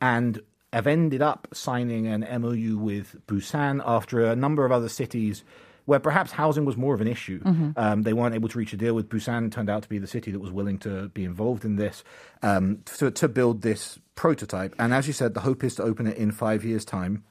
and 0.00 0.40
have 0.72 0.86
ended 0.86 1.20
up 1.20 1.48
signing 1.52 2.06
an 2.06 2.26
MOU 2.40 2.78
with 2.78 3.16
Busan 3.26 3.82
after 3.84 4.24
a 4.24 4.34
number 4.34 4.64
of 4.64 4.72
other 4.72 4.88
cities 4.88 5.44
where 5.84 5.98
perhaps 5.98 6.30
housing 6.32 6.64
was 6.64 6.76
more 6.76 6.94
of 6.94 7.00
an 7.00 7.08
issue. 7.08 7.40
Um, 7.76 8.02
they 8.02 8.12
weren't 8.12 8.34
able 8.34 8.48
to 8.48 8.58
reach 8.58 8.72
a 8.72 8.76
deal 8.76 8.94
with 8.94 9.08
Busan. 9.08 9.50
Turned 9.50 9.68
out 9.68 9.82
to 9.82 9.88
be 9.88 9.98
the 9.98 10.06
city 10.06 10.30
that 10.30 10.38
was 10.40 10.50
willing 10.50 10.78
to 10.80 11.08
be 11.08 11.24
involved 11.24 11.64
in 11.64 11.76
this 11.76 12.04
um, 12.42 12.78
to, 12.98 13.10
to 13.10 13.28
build 13.28 13.62
this 13.62 13.98
prototype. 14.14 14.74
And 14.78 14.94
as 14.94 15.06
you 15.06 15.12
said, 15.12 15.34
the 15.34 15.40
hope 15.40 15.64
is 15.64 15.74
to 15.76 15.82
open 15.82 16.06
it 16.06 16.16
in 16.16 16.30
five 16.30 16.64
years' 16.64 16.84
time. 16.84 17.24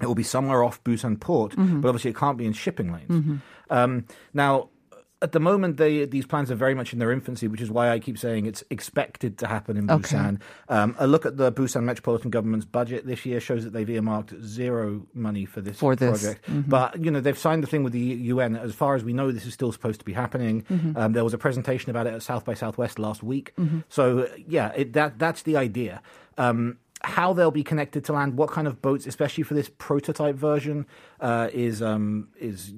It 0.00 0.06
will 0.06 0.14
be 0.14 0.22
somewhere 0.22 0.62
off 0.62 0.82
Busan 0.84 1.18
port, 1.18 1.54
but 1.56 1.88
obviously 1.88 2.10
it 2.10 2.16
can't 2.16 2.38
be 2.38 2.46
in 2.46 2.52
shipping 2.52 2.92
lanes. 2.92 3.40
Um, 3.68 4.04
now, 4.32 4.68
at 5.20 5.32
the 5.32 5.40
moment, 5.40 5.76
they, 5.78 6.04
these 6.04 6.26
plans 6.26 6.50
are 6.50 6.54
very 6.54 6.74
much 6.74 6.92
in 6.92 6.98
their 7.00 7.10
infancy, 7.10 7.48
which 7.48 7.60
is 7.60 7.70
why 7.70 7.90
I 7.90 7.98
keep 7.98 8.16
saying 8.18 8.46
it's 8.46 8.62
expected 8.70 9.38
to 9.38 9.46
happen 9.48 9.76
in 9.76 9.90
Okay. 9.90 10.16
Busan. 10.16 10.40
Um, 10.68 10.94
a 10.98 11.06
look 11.06 11.26
at 11.26 11.36
the 11.36 11.50
Busan 11.50 11.82
Metropolitan 11.84 12.30
Government's 12.30 12.66
budget 12.66 13.06
this 13.06 13.26
year 13.26 13.40
shows 13.40 13.64
that 13.64 13.72
they've 13.72 13.90
earmarked 13.90 14.34
zero 14.44 15.06
money 15.14 15.44
for 15.44 15.60
this 15.60 15.78
For 15.78 15.96
this. 15.96 16.22
project. 16.22 16.44
But 16.68 17.04
you 17.04 17.10
know, 17.10 17.20
they've 17.20 17.36
signed 17.38 17.62
the 17.62 17.66
thing 17.66 17.82
with 17.82 17.92
the 17.92 17.98
UN. 18.00 18.54
As 18.56 18.74
far 18.74 18.94
as 18.94 19.02
we 19.02 19.12
know, 19.12 19.32
this 19.32 19.44
is 19.46 19.54
still 19.54 19.72
supposed 19.72 19.98
to 20.00 20.04
be 20.04 20.12
happening. 20.12 20.64
Um, 20.96 21.12
there 21.14 21.24
was 21.24 21.34
a 21.34 21.38
presentation 21.38 21.90
about 21.90 22.06
it 22.06 22.14
at 22.14 22.22
South 22.22 22.44
by 22.44 22.54
Southwest 22.54 22.98
last 22.98 23.22
week. 23.22 23.54
So 23.88 24.28
yeah, 24.46 24.72
it, 24.76 24.92
that 24.92 25.18
that's 25.18 25.42
the 25.42 25.56
idea. 25.56 26.00
Um, 26.36 26.78
how 27.02 27.32
they'll 27.32 27.50
be 27.50 27.62
connected 27.62 28.04
to 28.06 28.12
land, 28.12 28.36
what 28.36 28.50
kind 28.50 28.66
of 28.66 28.82
boats, 28.82 29.06
especially 29.06 29.44
for 29.44 29.54
this 29.54 29.70
prototype 29.78 30.34
version, 30.34 30.86
uh, 31.20 31.48
is 31.52 31.80
um, 31.82 32.28
is 32.38 32.72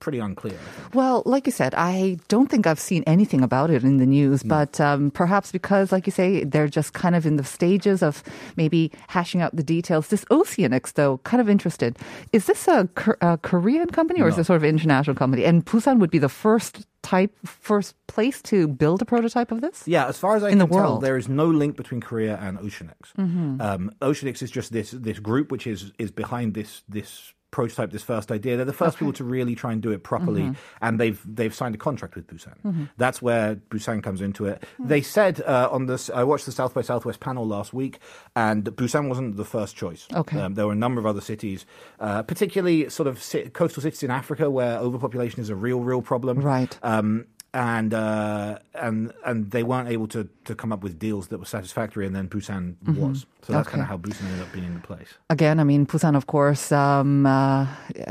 pretty 0.00 0.18
unclear. 0.18 0.58
Well, 0.94 1.22
like 1.26 1.46
you 1.46 1.52
said, 1.52 1.74
I 1.74 2.18
don't 2.28 2.48
think 2.50 2.66
I've 2.66 2.80
seen 2.80 3.02
anything 3.06 3.42
about 3.42 3.70
it 3.70 3.82
in 3.84 3.96
the 3.98 4.06
news, 4.06 4.42
but 4.42 4.80
um, 4.80 5.10
perhaps 5.10 5.52
because, 5.52 5.92
like 5.92 6.06
you 6.06 6.12
say, 6.12 6.44
they're 6.44 6.68
just 6.68 6.92
kind 6.92 7.14
of 7.16 7.24
in 7.26 7.36
the 7.36 7.44
stages 7.44 8.02
of 8.02 8.22
maybe 8.56 8.90
hashing 9.08 9.40
out 9.40 9.54
the 9.56 9.62
details. 9.62 10.08
This 10.08 10.24
Oceanix, 10.26 10.92
though, 10.94 11.18
kind 11.18 11.40
of 11.40 11.48
interested. 11.48 11.98
Is 12.32 12.46
this 12.46 12.68
a, 12.68 12.88
a 13.20 13.38
Korean 13.38 13.88
company 13.88 14.20
or 14.20 14.28
is 14.28 14.36
No. 14.36 14.40
it 14.42 14.44
sort 14.44 14.56
of 14.58 14.62
an 14.64 14.70
international 14.70 15.16
company? 15.16 15.44
And 15.44 15.64
Busan 15.64 15.98
would 15.98 16.10
be 16.10 16.18
the 16.18 16.28
first 16.28 16.86
type, 17.02 17.32
first 17.46 17.94
place 18.06 18.40
to 18.42 18.68
build 18.68 19.02
a 19.02 19.04
prototype 19.04 19.50
of 19.52 19.60
this? 19.60 19.82
Yeah, 19.86 20.06
as 20.06 20.18
far 20.18 20.36
as 20.36 20.42
I 20.42 20.50
In 20.50 20.58
the 20.58 20.66
can 20.66 20.72
tell, 20.76 20.82
world. 20.92 21.02
there 21.02 21.16
is 21.16 21.28
no 21.28 21.46
link 21.46 21.76
between 21.76 22.00
Korea 22.00 22.36
and 22.40 22.58
Oceanix. 22.58 23.12
Um, 23.18 23.90
Oceanix 24.00 24.42
is 24.42 24.50
just 24.50 24.72
this 24.72 24.90
this 24.92 25.18
group 25.18 25.50
which 25.52 25.66
is 25.66 25.92
is 25.98 26.10
behind 26.10 26.54
this 26.54 26.82
this 26.88 27.34
prototype, 27.52 27.92
this 27.92 28.02
first 28.02 28.32
idea. 28.32 28.56
They're 28.56 28.64
the 28.64 28.72
first 28.72 28.98
people 28.98 29.12
to 29.12 29.24
really 29.24 29.54
try 29.54 29.72
and 29.72 29.80
do 29.80 29.92
it 29.92 30.02
properly, 30.02 30.52
and 30.80 30.98
they've 30.98 31.20
they've 31.24 31.54
signed 31.54 31.76
a 31.76 31.78
contract 31.78 32.16
with 32.16 32.26
Busan. 32.26 32.88
That's 32.96 33.22
where 33.22 33.54
Busan 33.54 34.02
comes 34.02 34.20
into 34.20 34.46
it. 34.46 34.64
They 34.80 35.02
said 35.02 35.40
uh, 35.42 35.68
on 35.70 35.86
this, 35.86 36.10
I 36.10 36.24
watched 36.24 36.46
the 36.46 36.52
South 36.52 36.74
by 36.74 36.80
Southwest 36.82 37.20
panel 37.20 37.46
last 37.46 37.72
week, 37.72 38.00
and 38.34 38.64
Busan 38.64 39.08
wasn't 39.08 39.36
the 39.36 39.44
first 39.44 39.76
choice. 39.76 40.08
Okay. 40.12 40.40
Um, 40.40 40.54
there 40.54 40.66
were 40.66 40.72
a 40.72 40.76
number 40.76 41.00
of 41.00 41.06
other 41.06 41.20
cities, 41.20 41.64
uh, 42.00 42.22
particularly 42.22 42.88
sort 42.88 43.06
of 43.06 43.22
coastal 43.52 43.82
cities 43.82 44.02
in 44.02 44.10
Africa 44.10 44.50
where 44.50 44.78
overpopulation 44.78 45.40
is 45.40 45.50
a 45.50 45.54
real, 45.54 45.80
real 45.80 46.02
problem. 46.02 46.40
Right. 46.40 46.76
Um, 46.82 47.26
and 47.54 47.92
uh, 47.92 48.58
and 48.74 49.12
and 49.24 49.50
they 49.50 49.62
weren't 49.62 49.88
able 49.88 50.08
to, 50.08 50.28
to 50.44 50.54
come 50.54 50.72
up 50.72 50.82
with 50.82 50.98
deals 50.98 51.28
that 51.28 51.38
were 51.38 51.44
satisfactory, 51.44 52.06
and 52.06 52.14
then 52.16 52.28
Busan 52.28 52.76
was. 52.96 53.26
So 53.44 53.52
that's 53.52 53.66
Okay. 53.66 53.72
kind 53.78 53.82
of 53.82 53.88
how 53.88 53.98
Busan 53.98 54.24
ended 54.26 54.40
up 54.40 54.52
being 54.52 54.64
in 54.64 54.74
the 54.74 54.80
place. 54.80 55.14
Again, 55.28 55.58
I 55.58 55.64
mean, 55.64 55.84
Busan, 55.84 56.14
of 56.16 56.28
course, 56.28 56.70
um, 56.70 57.26
uh, 57.26 57.66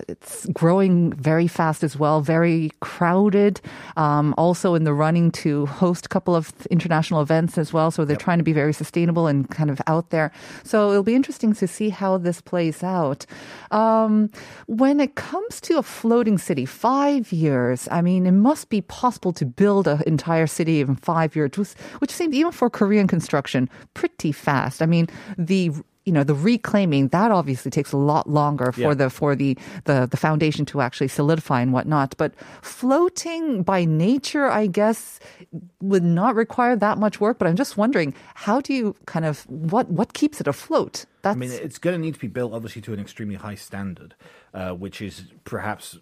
it's 0.10 0.46
growing 0.48 1.14
very 1.14 1.48
fast 1.48 1.86
as 1.86 1.98
well, 1.98 2.20
very 2.20 2.72
crowded. 2.82 3.62
Um, 3.96 4.36
also 4.38 4.76
in 4.76 4.84
the 4.84 4.94
running 4.94 5.32
to 5.44 5.68
host 5.68 6.06
a 6.06 6.10
couple 6.10 6.36
of 6.36 6.52
international 6.70 7.22
events 7.22 7.58
as 7.58 7.72
well. 7.72 7.92
So 7.92 8.04
they're 8.04 8.18
trying 8.18 8.40
to 8.40 8.44
be 8.44 8.52
very 8.52 8.74
sustainable 8.74 9.26
and 9.28 9.50
kind 9.50 9.70
of 9.70 9.82
out 9.88 10.10
there. 10.10 10.34
So 10.66 10.92
it'll 10.92 11.04
be 11.04 11.16
interesting 11.16 11.54
to 11.54 11.66
see 11.68 11.90
how 11.90 12.18
this 12.18 12.42
plays 12.42 12.84
out. 12.84 13.26
Um, 13.72 14.30
when 14.68 15.00
it 15.00 15.16
comes 15.16 15.62
to 15.62 15.78
a 15.78 15.84
floating 15.84 16.38
city, 16.38 16.66
five 16.66 17.32
years, 17.32 17.88
I 17.90 18.02
mean, 18.02 18.26
it 18.26 18.34
must 18.34 18.68
be 18.70 18.82
possible 18.82 19.31
to 19.34 19.46
build 19.46 19.88
an 19.88 20.02
entire 20.08 20.48
city 20.48 20.82
in 20.82 20.96
five 20.96 21.36
years, 21.36 21.52
which, 21.58 21.74
which 22.00 22.12
seems 22.12 22.34
even 22.36 22.52
for 22.52 22.70
Korean 22.70 23.08
construction 23.08 23.70
pretty 23.94 24.32
fast. 24.32 24.82
I 24.82 24.86
mean, 24.86 25.08
the 25.38 25.72
you 26.04 26.12
know 26.12 26.24
the 26.24 26.34
reclaiming 26.34 27.10
that 27.10 27.30
obviously 27.30 27.70
takes 27.70 27.92
a 27.92 27.98
lot 27.98 28.28
longer 28.28 28.72
for 28.72 28.82
Yeah. 28.82 28.94
the 28.96 29.10
for 29.12 29.36
the, 29.36 29.56
the 29.86 30.08
the 30.10 30.18
foundation 30.18 30.66
to 30.66 30.82
actually 30.82 31.10
solidify 31.10 31.62
and 31.62 31.72
whatnot 31.72 32.16
but 32.18 32.34
floating 32.64 33.62
by 33.62 33.86
nature 33.86 34.48
i 34.50 34.66
guess 34.66 35.20
would 35.80 36.04
not 36.04 36.34
require 36.34 36.76
that 36.76 36.98
much 36.98 37.22
work 37.22 37.38
but 37.38 37.48
i'm 37.48 37.56
just 37.56 37.78
wondering 37.78 38.16
how 38.34 38.60
do 38.60 38.74
you 38.74 38.96
kind 39.06 39.26
of 39.26 39.46
what 39.48 39.90
what 39.92 40.14
keeps 40.14 40.42
it 40.42 40.48
afloat 40.48 41.06
that's 41.22 41.36
I 41.36 41.40
mean, 41.40 41.52
it's 41.52 41.78
going 41.78 41.96
to 41.96 42.02
need 42.02 42.16
to 42.16 42.20
be 42.20 42.28
built, 42.28 42.52
obviously, 42.52 42.82
to 42.82 42.94
an 42.94 43.00
extremely 43.00 43.36
high 43.36 43.54
standard, 43.54 44.16
uh, 44.56 44.72
which 44.72 45.04
is 45.04 45.26
perhaps, 45.44 46.00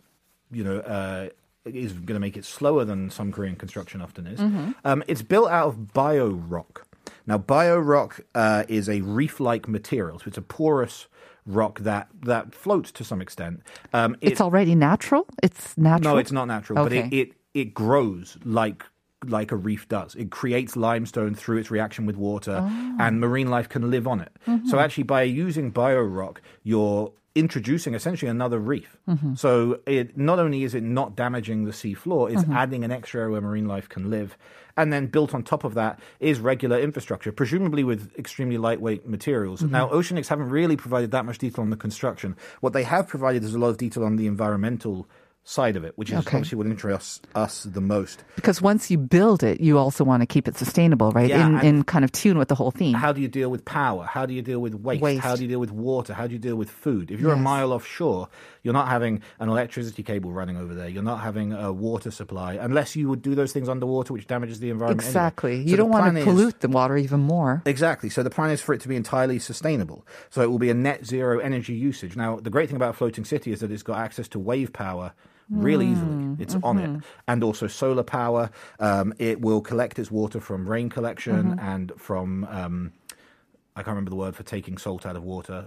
you 0.49 0.63
know, 0.63 0.77
uh, 0.79 1.27
is 1.65 1.93
going 1.93 2.15
to 2.15 2.19
make 2.19 2.37
it 2.37 2.45
slower 2.45 2.85
than 2.85 3.09
some 3.09 3.31
Korean 3.31 3.55
construction 3.55 4.01
often 4.01 4.27
is. 4.27 4.39
Um, 4.85 5.03
it's 5.07 5.21
built 5.21 5.49
out 5.49 5.67
of 5.67 5.93
bio 5.93 6.27
rock. 6.29 6.85
Now, 7.27 7.37
bio 7.37 7.77
rock 7.77 8.21
uh, 8.35 8.63
is 8.67 8.89
a 8.89 9.01
reef-like 9.01 9.67
material, 9.67 10.19
so 10.19 10.25
it's 10.27 10.37
a 10.37 10.41
porous 10.41 11.07
rock 11.45 11.79
that 11.79 12.07
that 12.21 12.53
floats 12.53 12.91
to 12.91 13.03
some 13.03 13.21
extent. 13.21 13.61
Um, 13.93 14.15
it's 14.21 14.39
already 14.41 14.75
natural 14.75 15.25
it's 15.41 15.75
natural 15.77 16.13
no, 16.13 16.19
it's 16.19 16.31
not 16.31 16.45
natural, 16.45 16.83
but 16.83 16.93
it, 16.93 17.11
it 17.11 17.33
it 17.53 17.73
grows 17.73 18.37
like 18.43 18.83
like 19.25 19.51
a 19.51 19.55
reef 19.55 19.87
does. 19.89 20.15
It 20.15 20.29
creates 20.31 20.75
limestone 20.75 21.33
through 21.35 21.57
its 21.57 21.71
reaction 21.71 22.05
with 22.05 22.15
water, 22.15 22.59
Oh. 22.63 22.95
and 22.99 23.19
marine 23.19 23.49
life 23.49 23.67
can 23.67 23.89
live 23.89 24.07
on 24.07 24.21
it. 24.21 24.31
Mm-hmm. 24.47 24.67
So 24.67 24.79
actually, 24.79 25.03
by 25.03 25.23
using 25.23 25.71
biorock, 25.71 26.37
you're 26.63 27.11
introducing 27.35 27.93
essentially 27.93 28.29
another 28.29 28.59
reef. 28.59 28.97
Mm-hmm. 29.07 29.35
So 29.35 29.79
it 29.85 30.17
not 30.17 30.39
only 30.39 30.63
is 30.63 30.73
it 30.73 30.83
not 30.83 31.15
damaging 31.15 31.65
the 31.65 31.73
sea 31.73 31.93
floor, 31.93 32.29
it's 32.29 32.41
Mm-hmm. 32.41 32.53
adding 32.53 32.83
an 32.83 32.91
extra 32.91 33.21
area 33.21 33.33
where 33.33 33.41
marine 33.41 33.67
life 33.67 33.87
can 33.87 34.09
live. 34.09 34.37
And 34.75 34.93
then 34.93 35.07
built 35.07 35.35
on 35.35 35.43
top 35.43 35.63
of 35.65 35.73
that 35.73 35.99
is 36.19 36.39
regular 36.39 36.79
infrastructure, 36.79 37.31
presumably 37.33 37.83
with 37.83 38.17
extremely 38.17 38.57
lightweight 38.57 39.07
materials. 39.07 39.61
Mm-hmm. 39.61 39.73
Now, 39.73 39.89
Oceanix 39.89 40.27
haven't 40.29 40.49
really 40.49 40.77
provided 40.77 41.11
that 41.11 41.25
much 41.25 41.37
detail 41.37 41.63
on 41.63 41.69
the 41.69 41.75
construction. 41.75 42.37
What 42.61 42.71
they 42.73 42.83
have 42.83 43.07
provided 43.07 43.43
is 43.43 43.53
a 43.53 43.59
lot 43.59 43.69
of 43.69 43.77
detail 43.77 44.05
on 44.05 44.15
the 44.15 44.25
environmental 44.25 45.07
side 45.49 45.75
of 45.75 45.83
it, 45.83 45.93
which 45.95 46.09
is 46.11 46.17
Okay. 46.19 46.37
obviously 46.37 46.57
what 46.59 46.67
interests 46.67 47.21
us 47.33 47.63
the 47.63 47.81
most. 47.81 48.23
because 48.35 48.61
once 48.61 48.91
you 48.91 48.97
build 48.97 49.41
it 49.43 49.59
you 49.67 49.77
also 49.83 50.03
want 50.03 50.21
to 50.21 50.27
keep 50.27 50.47
it 50.47 50.55
sustainable 50.57 51.09
right 51.11 51.29
Yeah, 51.29 51.47
in 51.47 51.65
in 51.69 51.83
kind 51.93 52.03
of 52.05 52.11
tune 52.11 52.37
with 52.37 52.49
the 52.49 52.55
whole 52.55 52.71
theme 52.71 52.93
How 53.05 53.11
do 53.11 53.19
you 53.21 53.27
deal 53.39 53.49
with 53.49 53.63
power? 53.65 54.03
How 54.15 54.25
do 54.27 54.33
you 54.37 54.43
deal 54.51 54.59
with 54.65 54.75
waste? 54.75 55.01
Waste. 55.01 55.21
How 55.27 55.35
do 55.35 55.41
you 55.43 55.47
deal 55.53 55.59
with 55.65 55.71
water? 55.71 56.13
How 56.13 56.27
do 56.27 56.33
you 56.37 56.39
deal 56.49 56.55
with 56.55 56.69
food? 56.69 57.09
If 57.13 57.19
you're 57.21 57.33
a 57.33 57.45
mile 57.53 57.69
offshore, 57.73 58.29
you're 58.63 58.77
not 58.81 58.89
having 58.89 59.21
an 59.39 59.47
electricity 59.49 60.03
cable 60.03 60.31
running 60.31 60.57
over 60.57 60.73
there. 60.79 60.89
You're 60.93 61.09
not 61.13 61.21
having 61.29 61.53
a 61.53 61.71
water 61.73 62.11
supply, 62.11 62.51
unless 62.67 62.95
you 62.95 63.07
would 63.09 63.21
do 63.29 63.33
those 63.35 63.51
things 63.55 63.67
underwater, 63.69 64.13
which 64.13 64.27
damages 64.27 64.59
the 64.59 64.69
environment. 64.69 65.01
anyway. 65.01 65.09
exactly 65.09 65.55
So 65.65 65.69
you 65.71 65.77
don't 65.77 65.89
want 65.89 66.13
to 66.13 66.19
is- 66.19 66.25
pollute 66.25 66.59
the 66.59 66.67
water 66.69 66.95
even 66.97 67.21
more 67.21 67.63
Exactly. 67.65 68.09
So 68.09 68.21
the 68.23 68.29
plan 68.37 68.51
is 68.51 68.61
for 68.61 68.73
it 68.75 68.81
to 68.81 68.87
be 68.87 68.95
entirely 68.95 69.39
sustainable. 69.39 70.05
So 70.29 70.41
it 70.43 70.49
will 70.51 70.59
be 70.59 70.69
a 70.69 70.73
net 70.89 71.05
zero 71.05 71.39
energy 71.39 71.73
usage. 71.73 72.15
Now, 72.15 72.37
the 72.39 72.49
great 72.55 72.67
thing 72.69 72.75
about 72.75 72.91
a 72.91 72.97
floating 73.01 73.25
city 73.25 73.51
is 73.51 73.59
that 73.61 73.71
it's 73.71 73.83
got 73.83 73.97
access 73.97 74.27
to 74.29 74.39
wave 74.39 74.71
power 74.73 75.13
really 75.49 75.87
easily. 75.87 76.35
It's 76.39 76.55
on 76.63 76.77
it. 76.79 77.01
And 77.27 77.43
also 77.43 77.67
solar 77.67 78.03
power. 78.03 78.49
Um, 78.79 79.13
it 79.19 79.41
will 79.41 79.61
collect 79.61 79.99
its 79.99 80.09
water 80.11 80.39
from 80.39 80.67
rain 80.69 80.89
collection 80.89 81.59
and 81.59 81.91
from. 81.97 82.45
Um, 82.49 82.93
I 83.75 83.81
can't 83.81 83.93
remember 83.95 84.09
the 84.09 84.17
word 84.17 84.35
for 84.35 84.43
taking 84.43 84.77
salt 84.77 85.05
out 85.05 85.15
of 85.15 85.23
water. 85.23 85.63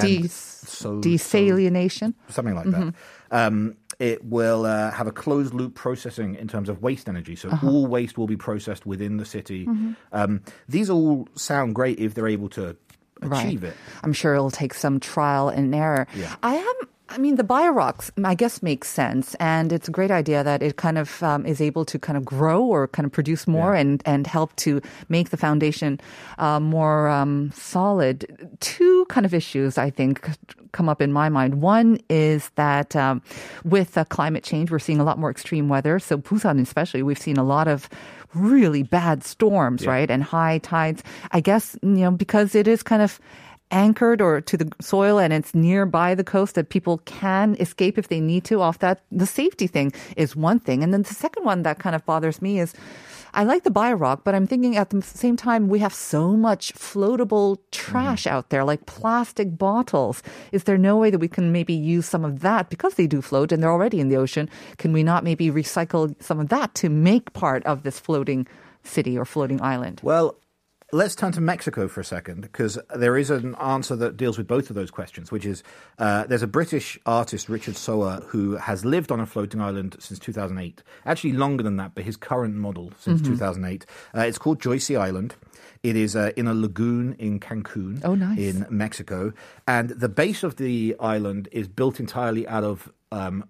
Des- 0.00 0.28
so- 0.28 1.00
desalination 1.00 2.14
something 2.28 2.54
like 2.54 2.66
that. 2.70 2.94
Um, 3.30 3.76
it 4.00 4.24
will 4.24 4.64
uh, 4.66 4.90
have 4.90 5.06
a 5.06 5.12
closed 5.12 5.54
loop 5.54 5.74
processing 5.76 6.34
in 6.34 6.48
terms 6.48 6.68
of 6.68 6.82
waste 6.82 7.08
energy. 7.08 7.36
So 7.36 7.50
all 7.62 7.86
waste 7.86 8.18
will 8.18 8.26
be 8.26 8.36
processed 8.36 8.86
within 8.86 9.18
the 9.18 9.24
city. 9.24 9.68
Um, 10.12 10.42
these 10.68 10.90
all 10.90 11.28
sound 11.36 11.76
great 11.76 12.00
if 12.00 12.14
they're 12.14 12.26
able 12.26 12.48
to 12.50 12.76
achieve 13.22 13.62
it. 13.62 13.74
I'm 14.02 14.12
sure 14.12 14.34
it'll 14.34 14.50
take 14.50 14.74
some 14.74 14.98
trial 14.98 15.48
and 15.48 15.72
error. 15.74 16.08
Yeah. 16.16 16.34
I 16.42 16.56
am 16.56 16.88
I 17.10 17.18
mean, 17.18 17.36
the 17.36 17.44
biorocks, 17.44 18.10
I 18.24 18.34
guess, 18.34 18.62
makes 18.62 18.88
sense, 18.88 19.34
and 19.34 19.72
it's 19.72 19.88
a 19.88 19.90
great 19.90 20.10
idea 20.10 20.42
that 20.42 20.62
it 20.62 20.76
kind 20.76 20.96
of 20.96 21.22
um, 21.22 21.44
is 21.44 21.60
able 21.60 21.84
to 21.84 21.98
kind 21.98 22.16
of 22.16 22.24
grow 22.24 22.62
or 22.64 22.88
kind 22.88 23.04
of 23.04 23.12
produce 23.12 23.46
more 23.46 23.74
Yeah. 23.74 23.80
and 23.82 24.02
and 24.06 24.26
help 24.26 24.56
to 24.64 24.80
make 25.10 25.28
the 25.28 25.36
foundation 25.36 26.00
uh, 26.38 26.60
more 26.60 27.08
um, 27.10 27.50
solid. 27.54 28.24
Two 28.60 29.04
kind 29.10 29.26
of 29.26 29.34
issues 29.34 29.76
I 29.76 29.90
think 29.90 30.26
come 30.72 30.88
up 30.88 31.02
in 31.02 31.12
my 31.12 31.28
mind. 31.28 31.60
One 31.60 31.98
is 32.08 32.50
that 32.56 32.96
um, 32.96 33.20
with 33.64 33.98
uh, 33.98 34.04
climate 34.06 34.42
change, 34.42 34.70
we're 34.70 34.78
seeing 34.78 34.98
a 34.98 35.04
lot 35.04 35.18
more 35.18 35.30
extreme 35.30 35.68
weather. 35.68 35.98
So 35.98 36.16
Busan, 36.16 36.58
especially, 36.62 37.02
we've 37.02 37.20
seen 37.20 37.36
a 37.36 37.44
lot 37.44 37.68
of 37.68 37.88
really 38.34 38.82
bad 38.82 39.22
storms, 39.24 39.86
right, 39.86 40.10
and 40.10 40.22
high 40.24 40.56
tides. 40.58 41.02
I 41.32 41.40
guess 41.40 41.76
you 41.82 41.88
know 42.04 42.12
because 42.12 42.54
it 42.54 42.66
is 42.66 42.82
kind 42.82 43.02
of 43.02 43.20
anchored 43.70 44.20
or 44.20 44.40
to 44.40 44.56
the 44.56 44.70
soil 44.80 45.18
and 45.18 45.32
it's 45.32 45.54
nearby 45.54 46.14
the 46.14 46.24
coast 46.24 46.54
that 46.54 46.68
people 46.68 46.98
can 46.98 47.56
escape 47.58 47.98
if 47.98 48.08
they 48.08 48.20
need 48.20 48.44
to 48.44 48.60
off 48.60 48.78
that 48.78 49.02
the 49.10 49.26
safety 49.26 49.66
thing 49.66 49.92
is 50.16 50.36
one 50.36 50.58
thing 50.58 50.82
and 50.82 50.92
then 50.92 51.02
the 51.02 51.14
second 51.14 51.44
one 51.44 51.62
that 51.62 51.78
kind 51.78 51.96
of 51.96 52.04
bothers 52.06 52.40
me 52.40 52.60
is 52.60 52.74
I 53.36 53.42
like 53.42 53.64
the 53.64 53.70
biorock, 53.70 54.20
but 54.22 54.34
I'm 54.36 54.46
thinking 54.46 54.76
at 54.76 54.90
the 54.90 55.02
same 55.02 55.36
time 55.36 55.68
we 55.68 55.80
have 55.80 55.92
so 55.92 56.36
much 56.36 56.72
floatable 56.74 57.58
trash 57.72 58.24
mm. 58.24 58.30
out 58.30 58.50
there, 58.50 58.62
like 58.62 58.86
plastic 58.86 59.58
bottles. 59.58 60.22
Is 60.52 60.64
there 60.64 60.78
no 60.78 60.96
way 60.96 61.10
that 61.10 61.18
we 61.18 61.26
can 61.26 61.50
maybe 61.50 61.74
use 61.74 62.06
some 62.06 62.24
of 62.24 62.40
that 62.40 62.70
because 62.70 62.94
they 62.94 63.08
do 63.08 63.20
float 63.20 63.50
and 63.50 63.60
they're 63.60 63.72
already 63.72 63.98
in 63.98 64.08
the 64.08 64.16
ocean? 64.16 64.48
Can 64.78 64.92
we 64.92 65.02
not 65.02 65.24
maybe 65.24 65.50
recycle 65.50 66.14
some 66.22 66.38
of 66.38 66.48
that 66.50 66.76
to 66.76 66.88
make 66.88 67.32
part 67.32 67.64
of 67.66 67.82
this 67.82 67.98
floating 67.98 68.46
city 68.84 69.18
or 69.18 69.24
floating 69.24 69.60
island? 69.60 70.00
Well, 70.04 70.36
let's 70.94 71.14
turn 71.16 71.32
to 71.32 71.40
Mexico 71.40 71.88
for 71.88 72.00
a 72.00 72.04
second 72.04 72.42
because 72.42 72.78
there 72.94 73.16
is 73.18 73.28
an 73.28 73.54
answer 73.56 73.96
that 73.96 74.16
deals 74.16 74.38
with 74.38 74.46
both 74.46 74.70
of 74.70 74.76
those 74.76 74.90
questions, 74.90 75.32
which 75.32 75.44
is 75.44 75.62
uh, 75.98 76.24
there's 76.28 76.42
a 76.42 76.46
British 76.46 76.98
artist, 77.04 77.48
Richard 77.48 77.74
Sowa, 77.76 78.22
who 78.28 78.56
has 78.56 78.84
lived 78.84 79.10
on 79.10 79.18
a 79.18 79.26
floating 79.26 79.60
island 79.60 79.96
since 79.98 80.18
2008. 80.20 80.82
Actually, 81.04 81.32
longer 81.32 81.62
than 81.64 81.76
that, 81.78 81.94
but 81.94 82.04
his 82.04 82.16
current 82.16 82.54
model 82.54 82.92
since 82.98 83.20
2008. 83.20 83.84
Uh, 84.16 84.20
it's 84.20 84.38
called 84.38 84.60
Joysxee 84.60 84.98
Island. 84.98 85.34
It 85.82 85.96
is 85.96 86.14
uh, 86.16 86.30
in 86.36 86.46
a 86.46 86.54
lagoon 86.54 87.14
in 87.18 87.40
Cancun, 87.40 88.00
Oh, 88.04 88.14
nice. 88.14 88.38
in 88.38 88.64
Mexico. 88.70 89.32
And 89.66 89.90
the 89.90 90.08
base 90.08 90.42
of 90.44 90.56
the 90.56 90.94
island 91.00 91.48
is 91.52 91.68
built 91.68 91.98
entirely 92.00 92.46
out 92.48 92.64
of 92.64 92.90
um, 93.12 93.44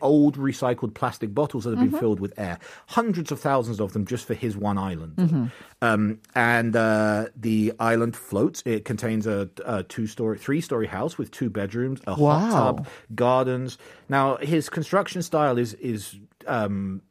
old 0.00 0.36
recycled 0.36 0.94
plastic 0.94 1.34
bottles 1.34 1.64
that 1.64 1.76
have 1.76 1.90
been 1.90 1.98
filled 2.00 2.20
with 2.20 2.38
air. 2.38 2.58
Hundreds 2.86 3.32
of 3.32 3.40
thousands 3.40 3.80
of 3.80 3.92
them 3.92 4.06
just 4.06 4.26
for 4.26 4.34
his 4.34 4.56
one 4.56 4.78
island. 4.78 5.50
Um, 5.82 6.20
and 6.34 6.74
uh, 6.74 7.26
the 7.36 7.72
island 7.78 8.16
floats. 8.16 8.62
It 8.64 8.84
contains 8.84 9.26
a, 9.26 9.48
a 9.64 9.82
two-story, 9.82 10.38
three-story 10.38 10.86
house 10.86 11.18
with 11.18 11.30
two 11.30 11.50
bedrooms, 11.50 12.00
a 12.06 12.14
hot 12.14 12.50
tub, 12.50 12.86
gardens. 13.14 13.78
Now, 14.08 14.36
his 14.36 14.68
construction 14.68 15.22
style 15.22 15.58
is 15.58 15.74
is 15.74 16.16
um, 16.46 17.02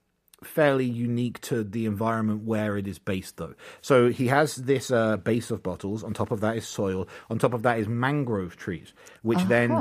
fairly 0.43 0.85
unique 0.85 1.41
to 1.41 1.63
the 1.63 1.85
environment 1.85 2.43
where 2.43 2.77
it 2.77 2.87
is 2.87 2.99
based, 2.99 3.37
though. 3.37 3.55
So 3.81 4.09
he 4.09 4.27
has 4.27 4.55
this 4.55 4.91
uh, 4.91 5.17
base 5.17 5.51
of 5.51 5.63
bottles. 5.63 6.03
On 6.03 6.13
top 6.13 6.31
of 6.31 6.41
that 6.41 6.57
is 6.57 6.67
soil. 6.67 7.07
On 7.29 7.39
top 7.39 7.53
of 7.53 7.63
that 7.63 7.79
is 7.79 7.87
mangrove 7.87 8.55
trees, 8.55 8.93
which 9.23 9.41
then 9.43 9.71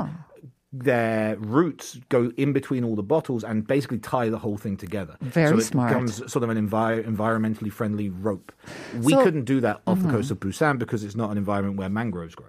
their 0.83 1.37
roots 1.37 1.99
go 2.09 2.31
in 2.37 2.51
between 2.53 2.83
all 2.83 2.95
the 2.95 3.03
bottles 3.03 3.43
and 3.43 3.65
basically 3.65 3.99
tie 3.99 4.29
the 4.29 4.37
whole 4.39 4.57
thing 4.57 4.75
together. 4.77 5.15
Very 5.21 5.49
so 5.49 5.57
it 5.57 5.61
smart. 5.61 5.89
becomes 5.89 6.17
sort 6.31 6.43
of 6.43 6.49
an 6.49 6.57
envi- 6.69 7.03
environmentally 7.05 7.71
friendly 7.71 8.09
rope. 8.09 8.51
We 9.01 9.13
So- 9.13 9.23
couldn't 9.23 9.45
do 9.45 9.61
that 9.61 9.81
off 9.87 10.01
the 10.01 10.09
coast 10.09 10.31
of 10.31 10.39
Busan 10.39 10.77
because 10.79 11.03
it's 11.03 11.15
not 11.15 11.31
an 11.31 11.37
environment 11.37 11.77
where 11.77 11.89
mangroves 11.89 12.35
grow. 12.35 12.47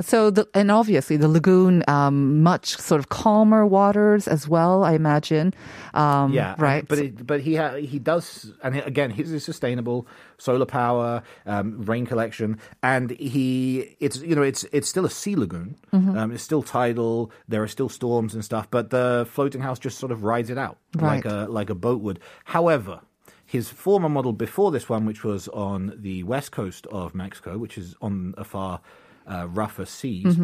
So, 0.00 0.30
the, 0.30 0.48
and 0.54 0.70
obviously 0.70 1.16
the 1.16 1.28
lagoon, 1.28 1.84
um, 1.88 2.42
much 2.42 2.76
sort 2.76 2.98
of 2.98 3.08
calmer 3.08 3.64
waters 3.66 4.26
as 4.26 4.48
well, 4.48 4.82
I 4.84 4.92
imagine. 4.94 5.54
Um, 5.94 6.32
Yeah, 6.32 6.54
right. 6.58 6.86
But 6.86 6.98
it, 6.98 7.26
but 7.26 7.40
he 7.40 7.54
ha- 7.56 7.74
he 7.76 7.98
does, 7.98 8.52
and 8.62 8.76
again, 8.76 9.10
his 9.10 9.30
is 9.32 9.44
sustainable, 9.44 10.06
solar 10.38 10.66
power, 10.66 11.22
um, 11.46 11.82
rain 11.82 12.04
collection, 12.06 12.58
and 12.82 13.10
he 13.12 13.96
it's 14.00 14.18
you 14.20 14.34
know 14.34 14.42
it's 14.42 14.64
it's 14.72 14.88
still 14.88 15.04
a 15.04 15.10
sea 15.10 15.36
lagoon. 15.36 15.76
Mm-hmm. 15.92 16.16
Um, 16.18 16.32
it's 16.32 16.42
still 16.42 16.62
tidal. 16.94 17.30
There 17.48 17.62
are 17.62 17.68
still 17.68 17.88
storms 17.88 18.34
and 18.34 18.44
stuff, 18.44 18.68
but 18.70 18.90
the 18.90 19.26
floating 19.30 19.60
house 19.60 19.78
just 19.78 19.98
sort 19.98 20.12
of 20.12 20.22
rides 20.24 20.50
it 20.50 20.58
out 20.58 20.78
like 20.94 21.24
a 21.24 21.46
like 21.48 21.70
a 21.70 21.74
boat 21.74 22.00
would. 22.02 22.20
However. 22.44 23.00
His 23.46 23.68
former 23.68 24.08
model 24.08 24.32
before 24.32 24.70
this 24.70 24.88
one, 24.88 25.06
which 25.06 25.24
was 25.24 25.48
on 25.48 25.92
the 25.96 26.22
west 26.22 26.52
coast 26.52 26.86
of 26.86 27.16
Mexico, 27.16 27.58
which 27.58 27.76
is 27.76 27.96
on 28.00 28.32
a 28.38 28.44
far 28.44 28.80
uh, 29.26 29.48
rougher 29.50 29.84
seas, 29.84 30.38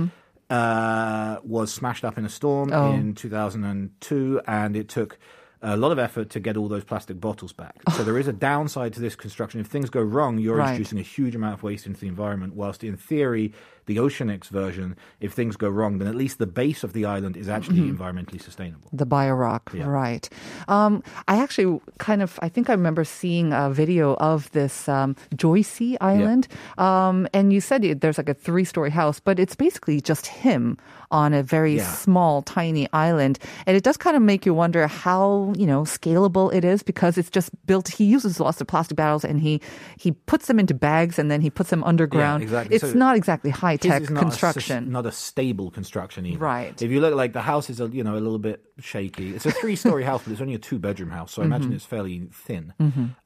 uh, 0.51 1.37
was 1.45 1.73
smashed 1.73 2.05
up 2.05 2.19
in 2.19 2.25
a 2.25 2.29
storm 2.29 2.73
Oh. 2.73 2.93
in 2.93 3.15
2002, 3.15 4.41
and 4.49 4.75
it 4.77 4.89
took 4.89 5.19
a 5.63 5.77
lot 5.77 5.93
of 5.93 6.01
effort 6.01 6.31
to 6.31 6.41
get 6.41 6.57
all 6.57 6.67
those 6.67 6.83
plastic 6.83 7.21
bottles 7.21 7.53
back. 7.53 7.77
So 7.97 8.03
there 8.03 8.19
is 8.19 8.27
a 8.27 8.33
downside 8.51 8.93
to 8.95 9.01
this 9.01 9.15
construction. 9.15 9.61
If 9.61 9.69
things 9.69 9.89
go 9.89 10.03
wrong, 10.03 10.39
you're 10.39 10.57
Right. 10.57 10.71
introducing 10.71 10.99
a 10.99 11.03
huge 11.03 11.37
amount 11.37 11.55
of 11.55 11.63
waste 11.63 11.87
into 11.87 12.01
the 12.01 12.09
environment. 12.09 12.55
Whilst 12.55 12.83
in 12.83 12.97
theory, 12.97 13.53
the 13.87 13.97
Oceanix 13.97 14.49
version, 14.49 14.97
if 15.21 15.33
things 15.33 15.57
go 15.57 15.69
wrong, 15.69 15.99
then 15.99 16.09
at 16.09 16.15
least 16.15 16.39
the 16.39 16.47
base 16.47 16.83
of 16.85 16.93
the 16.93 17.05
island 17.05 17.37
is 17.37 17.49
actually 17.49 17.81
environmentally 17.91 18.41
sustainable. 18.43 18.89
The 18.93 19.07
biorock, 19.07 19.73
Yeah. 19.73 19.87
right? 19.87 20.29
Um, 20.69 21.03
I 21.29 21.39
actually 21.43 21.81
kind 21.99 22.21
of, 22.23 22.39
I 22.43 22.49
think 22.49 22.69
I 22.69 22.73
remember 22.73 23.05
seeing 23.05 23.53
a 23.53 23.71
video 23.71 24.15
of 24.17 24.51
this 24.51 24.89
um, 24.89 25.15
Joysxee 25.35 25.97
Island, 26.01 26.49
um, 26.79 27.27
and 27.33 27.53
you 27.53 27.61
said 27.61 27.85
it, 27.85 28.01
there's 28.01 28.19
like 28.19 28.29
a 28.29 28.35
three-story 28.35 28.91
house, 28.91 29.21
but 29.21 29.39
it's 29.39 29.55
basically 29.55 30.01
just 30.01 30.27
him 30.27 30.77
on 31.11 31.33
a 31.33 31.43
very 31.43 31.77
Yeah. 31.77 31.87
small, 31.93 32.43
tiny 32.43 32.89
island, 32.93 33.39
and 33.67 33.77
it 33.77 33.85
does 33.85 33.97
kind 33.97 34.17
of 34.17 34.23
make 34.23 34.45
you 34.45 34.53
wonder 34.55 34.87
how 34.89 35.53
you 35.57 35.67
know 35.67 35.83
scalable 35.83 36.53
it 36.53 36.65
is 36.65 36.83
because 36.83 37.17
it's 37.17 37.31
just 37.31 37.51
built. 37.67 37.87
He 37.89 38.05
uses 38.05 38.41
lots 38.41 38.61
of 38.61 38.67
plastic 38.67 38.97
bottles, 38.97 39.25
and 39.25 39.39
he 39.39 39.61
he 39.97 40.11
puts 40.27 40.47
them 40.51 40.59
into 40.59 40.75
bags, 40.75 41.19
and 41.19 41.31
then 41.31 41.41
he 41.41 41.51
puts 41.51 41.71
them 41.71 41.85
underground. 41.85 42.43
exactly. 42.43 42.75
It's 42.75 42.91
So 42.91 42.99
not 42.99 43.15
exactly 43.17 43.51
high 43.55 43.76
His 43.83 43.91
tech 43.93 44.11
not 44.11 44.23
A, 44.23 44.27
construction. 44.27 44.91
not 44.91 45.07
a 45.07 45.13
stable 45.13 45.71
construction 45.71 46.27
either. 46.27 46.39
Right. 46.39 46.81
If 46.81 46.91
you 46.91 47.01
look 47.01 47.15
like 47.15 47.33
the 47.33 47.43
house 47.43 47.71
is 47.71 47.81
a 47.81 47.87
you 47.89 48.05
know 48.05 48.15
a 48.15 48.21
little 48.21 48.39
bit 48.39 48.65
shaky. 48.79 49.35
It's 49.35 49.47
a 49.47 49.51
three 49.51 49.77
story 49.77 50.05
house, 50.11 50.23
but 50.25 50.33
it's 50.33 50.41
only 50.41 50.55
a 50.55 50.59
two 50.59 50.79
bedroom 50.79 51.11
house, 51.11 51.33
so 51.33 51.43
I 51.43 51.45
imagine 51.47 51.69
Mm-hmm. 51.69 51.77
it's 51.77 51.85
fairly 51.85 52.29
thin. 52.33 52.73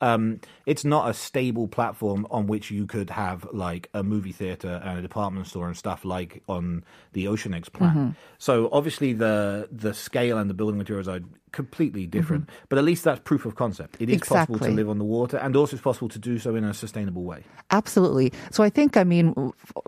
Um, 0.01 0.41
it's 0.67 0.85
not 0.85 1.11
a 1.11 1.15
stable 1.15 1.69
platform 1.69 2.27
on 2.31 2.47
which 2.47 2.71
you 2.71 2.87
could 2.87 3.11
have 3.11 3.47
like 3.53 3.89
a 3.95 4.03
movie 4.03 4.33
theater 4.33 4.81
and 4.85 4.99
a 4.99 5.03
department 5.03 5.47
store 5.47 5.67
and 5.67 5.77
stuff 5.77 6.05
like 6.05 6.43
on 6.49 6.85
the 7.13 7.25
Oceanix 7.27 7.71
plan. 7.73 7.91
Mm-hmm. 7.91 8.11
So 8.39 8.69
obviously 8.73 9.13
the 9.13 9.69
the 9.73 9.93
scale 9.95 10.39
and 10.39 10.49
the 10.49 10.55
building 10.55 10.79
materials 10.79 11.09
are 11.09 11.21
completely 11.53 12.07
different, 12.07 12.49
but 12.69 12.79
at 12.79 12.85
least 12.85 13.03
that's 13.03 13.19
proof 13.25 13.45
of 13.45 13.57
concept. 13.57 13.97
It 13.99 14.09
is 14.09 14.21
possible 14.23 14.59
to 14.59 14.65
Mm-hmm. 14.67 14.77
Live 14.77 14.89
on 14.89 14.99
the 14.99 15.05
water, 15.05 15.37
and 15.37 15.57
also 15.57 15.75
it's 15.75 15.83
possible 15.83 16.09
to 16.11 16.19
do 16.19 16.39
so 16.39 16.55
in 16.55 16.63
a 16.63 16.73
sustainable 16.73 17.25
way. 17.25 17.43
Absolutely. 17.73 18.33
So 18.53 18.63
I 18.63 18.71
think, 18.71 18.97
I 18.97 19.03
mean, 19.03 19.35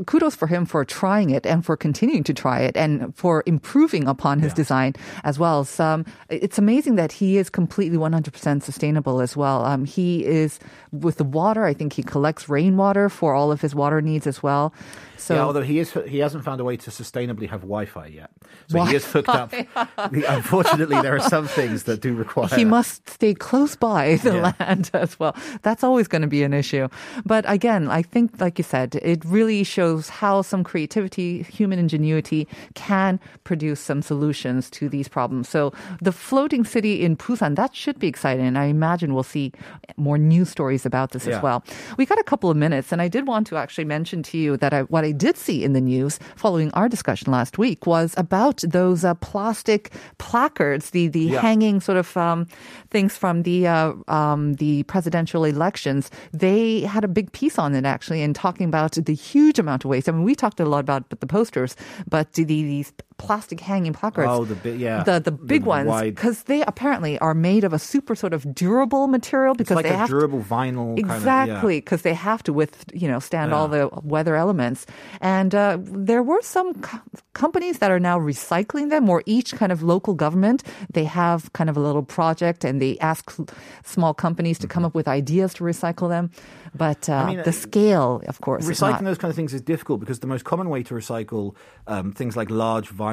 kudos 0.06 0.34
for 0.34 0.48
him 0.52 0.64
for 0.66 0.84
trying 0.84 1.30
it 1.30 1.44
and 1.46 1.64
for 1.64 1.76
continuing 1.76 2.24
to 2.24 2.34
try 2.34 2.60
it 2.68 2.76
and 2.76 2.92
for 3.16 3.42
improving 3.46 4.04
upon 4.06 4.38
his 4.44 4.52
Yeah. 4.52 4.62
design 4.62 4.90
as 5.24 5.38
well. 5.38 5.64
So, 5.64 5.82
um, 5.84 6.04
it's 6.28 6.58
amazing 6.58 6.94
that 6.96 7.12
he 7.20 7.38
is 7.40 7.48
completely 7.50 7.98
100% 7.98 8.62
sustainable 8.62 9.20
as 9.26 9.32
well. 9.36 9.64
Um, 9.64 9.84
he 9.84 10.24
is 10.24 10.60
with 11.04 11.16
the 11.16 11.24
water. 11.40 11.64
I 11.64 11.74
think 11.74 11.94
he 11.94 12.02
collects 12.02 12.48
rainwater 12.48 13.08
for 13.08 13.34
all 13.34 13.50
of 13.50 13.60
his 13.60 13.74
water 13.74 14.00
needs 14.00 14.26
as 14.26 14.42
well. 14.42 14.72
So 15.16 15.34
yeah, 15.34 15.44
although 15.44 15.62
he 15.62 15.78
is 15.78 15.92
he 16.14 16.18
hasn't 16.18 16.42
found 16.44 16.60
a 16.60 16.64
way 16.64 16.76
to 16.76 16.90
sustainably 16.90 17.48
have 17.48 17.60
Wi-Fi 17.62 18.06
yet, 18.10 18.30
so 18.66 18.82
he 18.84 18.96
is 18.96 19.04
hooked 19.06 19.28
up. 19.28 19.54
Unfortunately, 20.10 21.00
there 21.00 21.14
are 21.16 21.20
some 21.20 21.46
things 21.58 21.84
that 21.84 22.00
do 22.00 22.14
require. 22.14 22.48
he 22.48 22.64
must 22.64 23.08
stay 23.08 23.32
close 23.34 23.76
by 23.76 24.16
the 24.16 24.34
Yeah. 24.34 24.52
land 24.58 24.90
as 24.94 25.18
well. 25.20 25.34
That's 25.62 25.84
always 25.84 26.08
going 26.08 26.22
to 26.22 26.28
be 26.28 26.42
an 26.42 26.52
issue. 26.52 26.88
But 27.24 27.44
again, 27.48 27.88
I 27.88 28.02
think, 28.02 28.40
like 28.40 28.58
you 28.58 28.64
said, 28.64 28.96
it 28.96 29.24
really 29.24 29.62
shows 29.64 30.08
how 30.08 30.41
some 30.42 30.64
creativity, 30.64 31.42
human 31.44 31.78
ingenuity 31.78 32.46
can 32.74 33.18
produce 33.44 33.80
some 33.80 34.02
solutions 34.02 34.70
to 34.70 34.88
these 34.88 35.08
problems. 35.08 35.48
So 35.48 35.72
the 36.00 36.12
floating 36.12 36.64
city 36.64 37.02
in 37.04 37.16
Busan, 37.16 37.56
that 37.56 37.74
should 37.74 37.98
be 37.98 38.06
exciting. 38.08 38.46
And 38.46 38.58
I 38.58 38.64
imagine 38.66 39.14
we'll 39.14 39.22
see 39.22 39.52
more 39.96 40.18
news 40.18 40.48
stories 40.50 40.84
about 40.86 41.10
this 41.12 41.26
Yeah. 41.26 41.36
as 41.36 41.42
well. 41.42 41.64
We 41.98 42.06
got 42.06 42.18
a 42.18 42.24
couple 42.24 42.50
of 42.50 42.56
minutes, 42.56 42.92
and 42.92 43.00
I 43.02 43.08
did 43.08 43.26
want 43.26 43.46
to 43.48 43.56
actually 43.56 43.84
mention 43.84 44.22
to 44.24 44.38
you 44.38 44.56
that 44.58 44.72
I, 44.72 44.82
what 44.82 45.04
I 45.04 45.12
did 45.12 45.36
see 45.36 45.64
in 45.64 45.72
the 45.72 45.80
news 45.80 46.18
following 46.36 46.70
our 46.72 46.88
discussion 46.88 47.32
last 47.32 47.58
week 47.58 47.86
was 47.86 48.14
about 48.16 48.62
those 48.66 49.04
uh, 49.04 49.14
plastic 49.14 49.90
placards, 50.18 50.90
the 50.90 51.08
the 51.08 51.20
Yeah. 51.32 51.40
hanging 51.40 51.80
sort 51.80 51.98
of 51.98 52.16
um, 52.16 52.46
things 52.90 53.16
from 53.16 53.42
the 53.42 53.66
uh, 53.66 53.92
um, 54.08 54.54
the 54.54 54.82
presidential 54.84 55.44
elections. 55.44 56.10
They 56.32 56.80
had 56.82 57.04
a 57.04 57.08
big 57.08 57.32
piece 57.32 57.58
on 57.58 57.74
it 57.74 57.84
actually, 57.84 58.22
and 58.22 58.34
talking 58.34 58.66
about 58.66 58.92
the 58.92 59.14
huge 59.14 59.58
amount 59.58 59.84
of 59.84 59.90
waste. 59.90 60.08
I 60.08 60.12
mean, 60.12 60.24
we 60.24 60.31
talked 60.34 60.60
a 60.60 60.64
lot 60.64 60.80
about 60.80 61.08
the 61.10 61.26
posters, 61.26 61.76
but 62.08 62.32
the, 62.34 62.44
these 62.44 62.92
plastic 63.26 63.60
hanging 63.60 63.92
placards. 63.92 64.28
Oh, 64.30 64.44
the 64.44 64.54
bi- 64.64 64.70
yeah. 64.86 65.02
the 65.04 65.18
the 65.20 65.30
big 65.32 65.62
The 65.62 65.68
ones 65.68 66.02
because 66.02 66.44
they 66.44 66.60
apparently 66.72 67.18
are 67.26 67.34
made 67.34 67.64
of 67.64 67.72
a 67.72 67.78
super 67.78 68.14
sort 68.14 68.32
of 68.34 68.42
durable 68.54 69.06
material 69.06 69.54
because 69.54 69.76
like 69.76 69.86
they 69.86 69.94
a 69.94 69.96
have 69.96 70.08
to- 70.08 70.18
durable 70.18 70.42
vinyl. 70.42 70.98
Exactly, 70.98 71.78
because 71.78 72.02
they 72.02 72.14
have 72.14 72.42
to 72.44 72.52
with 72.52 72.84
you 72.92 73.08
know 73.10 73.20
stand 73.20 73.52
all 73.54 73.68
the 73.68 73.88
weather 74.02 74.34
elements. 74.36 74.86
And 75.20 75.54
uh, 75.54 75.78
there 76.08 76.22
were 76.22 76.42
some 76.42 76.74
co- 76.82 77.00
companies 77.34 77.78
that 77.78 77.90
are 77.90 78.00
now 78.00 78.18
recycling 78.18 78.90
them, 78.90 79.08
or 79.08 79.22
each 79.26 79.54
kind 79.60 79.72
of 79.72 79.82
local 79.82 80.14
government 80.14 80.62
they 80.92 81.04
have 81.04 81.52
kind 81.52 81.68
of 81.70 81.76
a 81.76 81.80
little 81.80 82.02
project, 82.02 82.64
and 82.64 82.80
they 82.82 82.98
ask 82.98 83.30
small 83.84 84.14
companies 84.14 84.58
to 84.58 84.66
come 84.66 84.84
up 84.86 84.94
with 84.94 85.06
ideas 85.08 85.54
to 85.54 85.64
recycle 85.64 86.08
them. 86.08 86.30
But 86.74 87.08
uh, 87.08 87.26
mean, 87.26 87.36
the 87.44 87.50
uh, 87.50 87.66
scale, 87.66 88.22
of 88.26 88.40
course, 88.40 88.64
Recycling 88.66 89.04
those 89.04 89.18
kind 89.18 89.30
of 89.30 89.36
things 89.36 89.52
is 89.52 89.60
difficult 89.60 90.00
because 90.00 90.20
the 90.20 90.26
most 90.26 90.44
common 90.44 90.68
way 90.70 90.82
to 90.84 90.94
recycle 90.94 91.54
um, 91.86 92.12
things 92.12 92.34
like 92.36 92.48
large 92.50 92.88
vinyl 92.88 93.11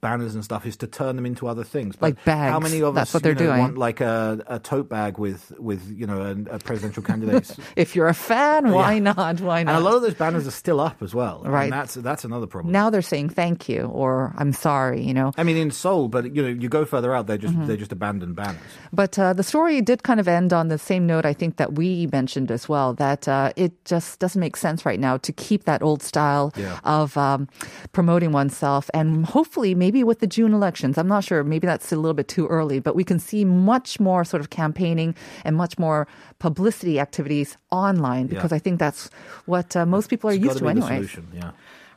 banners 0.00 0.34
and 0.34 0.44
stuff 0.44 0.66
is 0.66 0.76
to 0.76 0.86
turn 0.86 1.16
them 1.16 1.24
into 1.26 1.46
other 1.48 1.64
things. 1.64 1.96
But 1.96 2.06
Like 2.16 2.24
bags. 2.24 2.52
How 2.52 2.60
many 2.60 2.82
of 2.82 2.94
That's 2.94 3.10
us 3.10 3.14
what 3.14 3.22
they're 3.22 3.32
you 3.32 3.38
know, 3.38 3.46
doing. 3.46 3.58
want 3.58 3.78
like 3.78 4.00
a, 4.02 4.42
a 4.46 4.58
tote 4.58 4.88
bag 4.88 5.18
with 5.18 5.52
with 5.58 5.90
you 5.90 6.06
know 6.06 6.20
a, 6.20 6.56
a 6.56 6.58
presidential 6.58 7.02
candidate's 7.02 7.56
If 7.76 7.96
you're 7.96 8.08
a 8.08 8.14
fan, 8.14 8.70
why 8.72 8.98
not? 8.98 9.40
Why 9.40 9.62
not? 9.62 9.74
And 9.74 9.78
a 9.78 9.80
lot 9.80 9.94
of 9.96 10.02
those 10.02 10.14
banners 10.14 10.46
are 10.46 10.50
still 10.52 10.80
up 10.80 11.02
as 11.02 11.14
well. 11.14 11.42
Right. 11.44 11.64
And 11.64 11.72
that's 11.72 11.94
that's 11.94 12.24
another 12.24 12.46
problem. 12.46 12.72
now 12.72 12.90
they're 12.90 13.02
saying 13.02 13.30
thank 13.30 13.68
you 13.68 13.82
or 13.86 14.34
I'm 14.36 14.52
sorry, 14.52 15.00
you 15.02 15.14
know. 15.14 15.32
I 15.38 15.42
mean, 15.42 15.56
in 15.56 15.70
Seoul, 15.70 16.08
but 16.08 16.34
you 16.34 16.42
know, 16.42 16.48
you 16.48 16.68
go 16.68 16.84
further 16.84 17.14
out, 17.14 17.26
they're 17.26 17.38
Mm-hmm. 17.38 17.56
just 17.56 17.66
they're 17.68 17.76
just 17.76 17.92
abandoned 17.92 18.36
banners. 18.36 18.60
But 18.92 19.18
uh, 19.18 19.32
the 19.32 19.42
story 19.42 19.80
did 19.80 20.02
kind 20.02 20.20
of 20.20 20.28
end 20.28 20.52
on 20.52 20.68
the 20.68 20.78
same 20.78 21.06
note, 21.06 21.24
I 21.26 21.32
think, 21.32 21.56
that 21.56 21.74
we 21.74 22.06
mentioned 22.12 22.50
as 22.50 22.68
well, 22.68 22.94
that 22.94 23.26
uh, 23.28 23.52
it 23.56 23.72
just 23.84 24.18
doesn't 24.20 24.40
make 24.40 24.56
sense 24.56 24.86
right 24.86 25.00
now 25.00 25.16
to 25.18 25.32
keep 25.32 25.64
that 25.64 25.82
old 25.82 26.02
style 26.02 26.52
Yeah. 26.56 26.78
of 26.84 27.16
um, 27.16 27.48
promoting 27.92 28.32
oneself. 28.32 28.88
And 28.94 29.13
hopefully, 29.22 29.74
maybe 29.76 30.02
with 30.02 30.18
the 30.18 30.26
June 30.26 30.52
elections, 30.52 30.98
I'm 30.98 31.06
not 31.06 31.22
sure, 31.22 31.44
maybe 31.44 31.66
that's 31.66 31.92
a 31.92 31.96
little 31.96 32.14
bit 32.14 32.26
too 32.26 32.48
early, 32.48 32.80
but 32.80 32.96
we 32.96 33.04
can 33.04 33.20
see 33.20 33.44
much 33.44 34.00
more 34.00 34.24
sort 34.24 34.40
of 34.40 34.50
campaigning 34.50 35.14
and 35.44 35.54
much 35.54 35.78
more 35.78 36.08
publicity 36.40 36.98
activities 36.98 37.56
online 37.70 38.26
because 38.26 38.50
Yeah. 38.50 38.56
I 38.56 38.58
think 38.58 38.80
that's 38.80 39.10
what 39.46 39.76
uh, 39.76 39.86
most 39.86 40.10
people 40.10 40.28
are 40.30 40.32
It's 40.34 40.42
used 40.42 40.58
to 40.58 40.64
gotta 40.64 40.74
be 40.74 40.80
the 40.80 40.86
anyway. 40.86 41.08
yeah. 41.32 41.50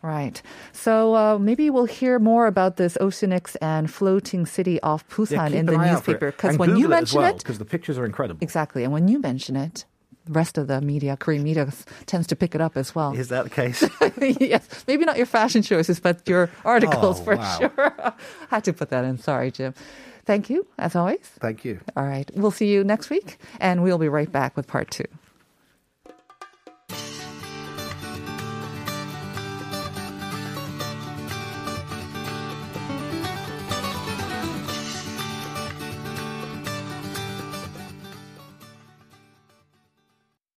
Right. 0.03 0.41
So 0.73 1.15
uh, 1.15 1.39
maybe 1.39 1.71
we'll 1.71 1.86
hear 1.86 2.19
more 2.19 2.45
about 2.45 2.77
this 2.77 2.97
Oceanix 3.01 3.56
and 3.62 3.89
floating 3.89 4.45
city 4.45 4.80
off 4.84 5.03
Yeah, 5.10 5.15
Busan 5.15 5.47
keep 5.47 5.56
in 5.58 5.65
the 5.65 5.73
eye 5.73 5.89
out 5.89 6.03
for 6.06 6.12
it. 6.12 6.21
newspaper 6.21 6.32
because 6.32 6.58
when 6.60 6.69
you 6.71 6.75
Google 6.84 6.91
it 6.93 6.95
mention 7.01 7.23
it, 7.23 7.38
because 7.39 7.58
the 7.58 7.65
pictures 7.65 7.97
are 7.97 8.06
incredible. 8.06 8.38
exactly, 8.43 8.84
and 8.84 8.93
when 8.93 9.08
you 9.08 9.19
mention 9.19 9.56
it, 9.56 9.86
the 10.27 10.33
rest 10.33 10.57
of 10.57 10.67
the 10.67 10.81
media, 10.81 11.17
Korean 11.17 11.43
media, 11.43 11.67
tends 12.05 12.27
to 12.27 12.35
pick 12.35 12.53
it 12.55 12.61
up 12.61 12.77
as 12.77 12.93
well. 12.93 13.13
Is 13.13 13.29
that 13.29 13.43
the 13.45 13.49
case? 13.49 13.83
yes, 14.39 14.83
maybe 14.87 15.05
not 15.05 15.17
your 15.17 15.25
fashion 15.25 15.61
choices, 15.61 15.99
but 15.99 16.27
your 16.27 16.49
oh, 16.65 16.69
articles 16.69 17.19
Oh, 17.21 17.23
for 17.23 17.35
wow. 17.35 17.57
sure. 17.57 18.13
Had 18.49 18.63
to 18.65 18.73
put 18.73 18.89
that 18.89 19.03
in. 19.05 19.17
Sorry, 19.17 19.51
Jim. 19.51 19.73
Thank 20.25 20.49
you, 20.49 20.67
as 20.77 20.95
always. 20.95 21.19
Thank 21.39 21.63
you. 21.63 21.79
All 21.95 22.03
right, 22.05 22.29
we'll 22.35 22.51
see 22.51 22.67
you 22.67 22.83
next 22.83 23.09
week, 23.09 23.37
and 23.61 23.81
we'll 23.81 23.97
be 23.97 24.09
right 24.09 24.29
back 24.31 24.57
with 24.57 24.67
part 24.67 24.91
two. 24.91 25.05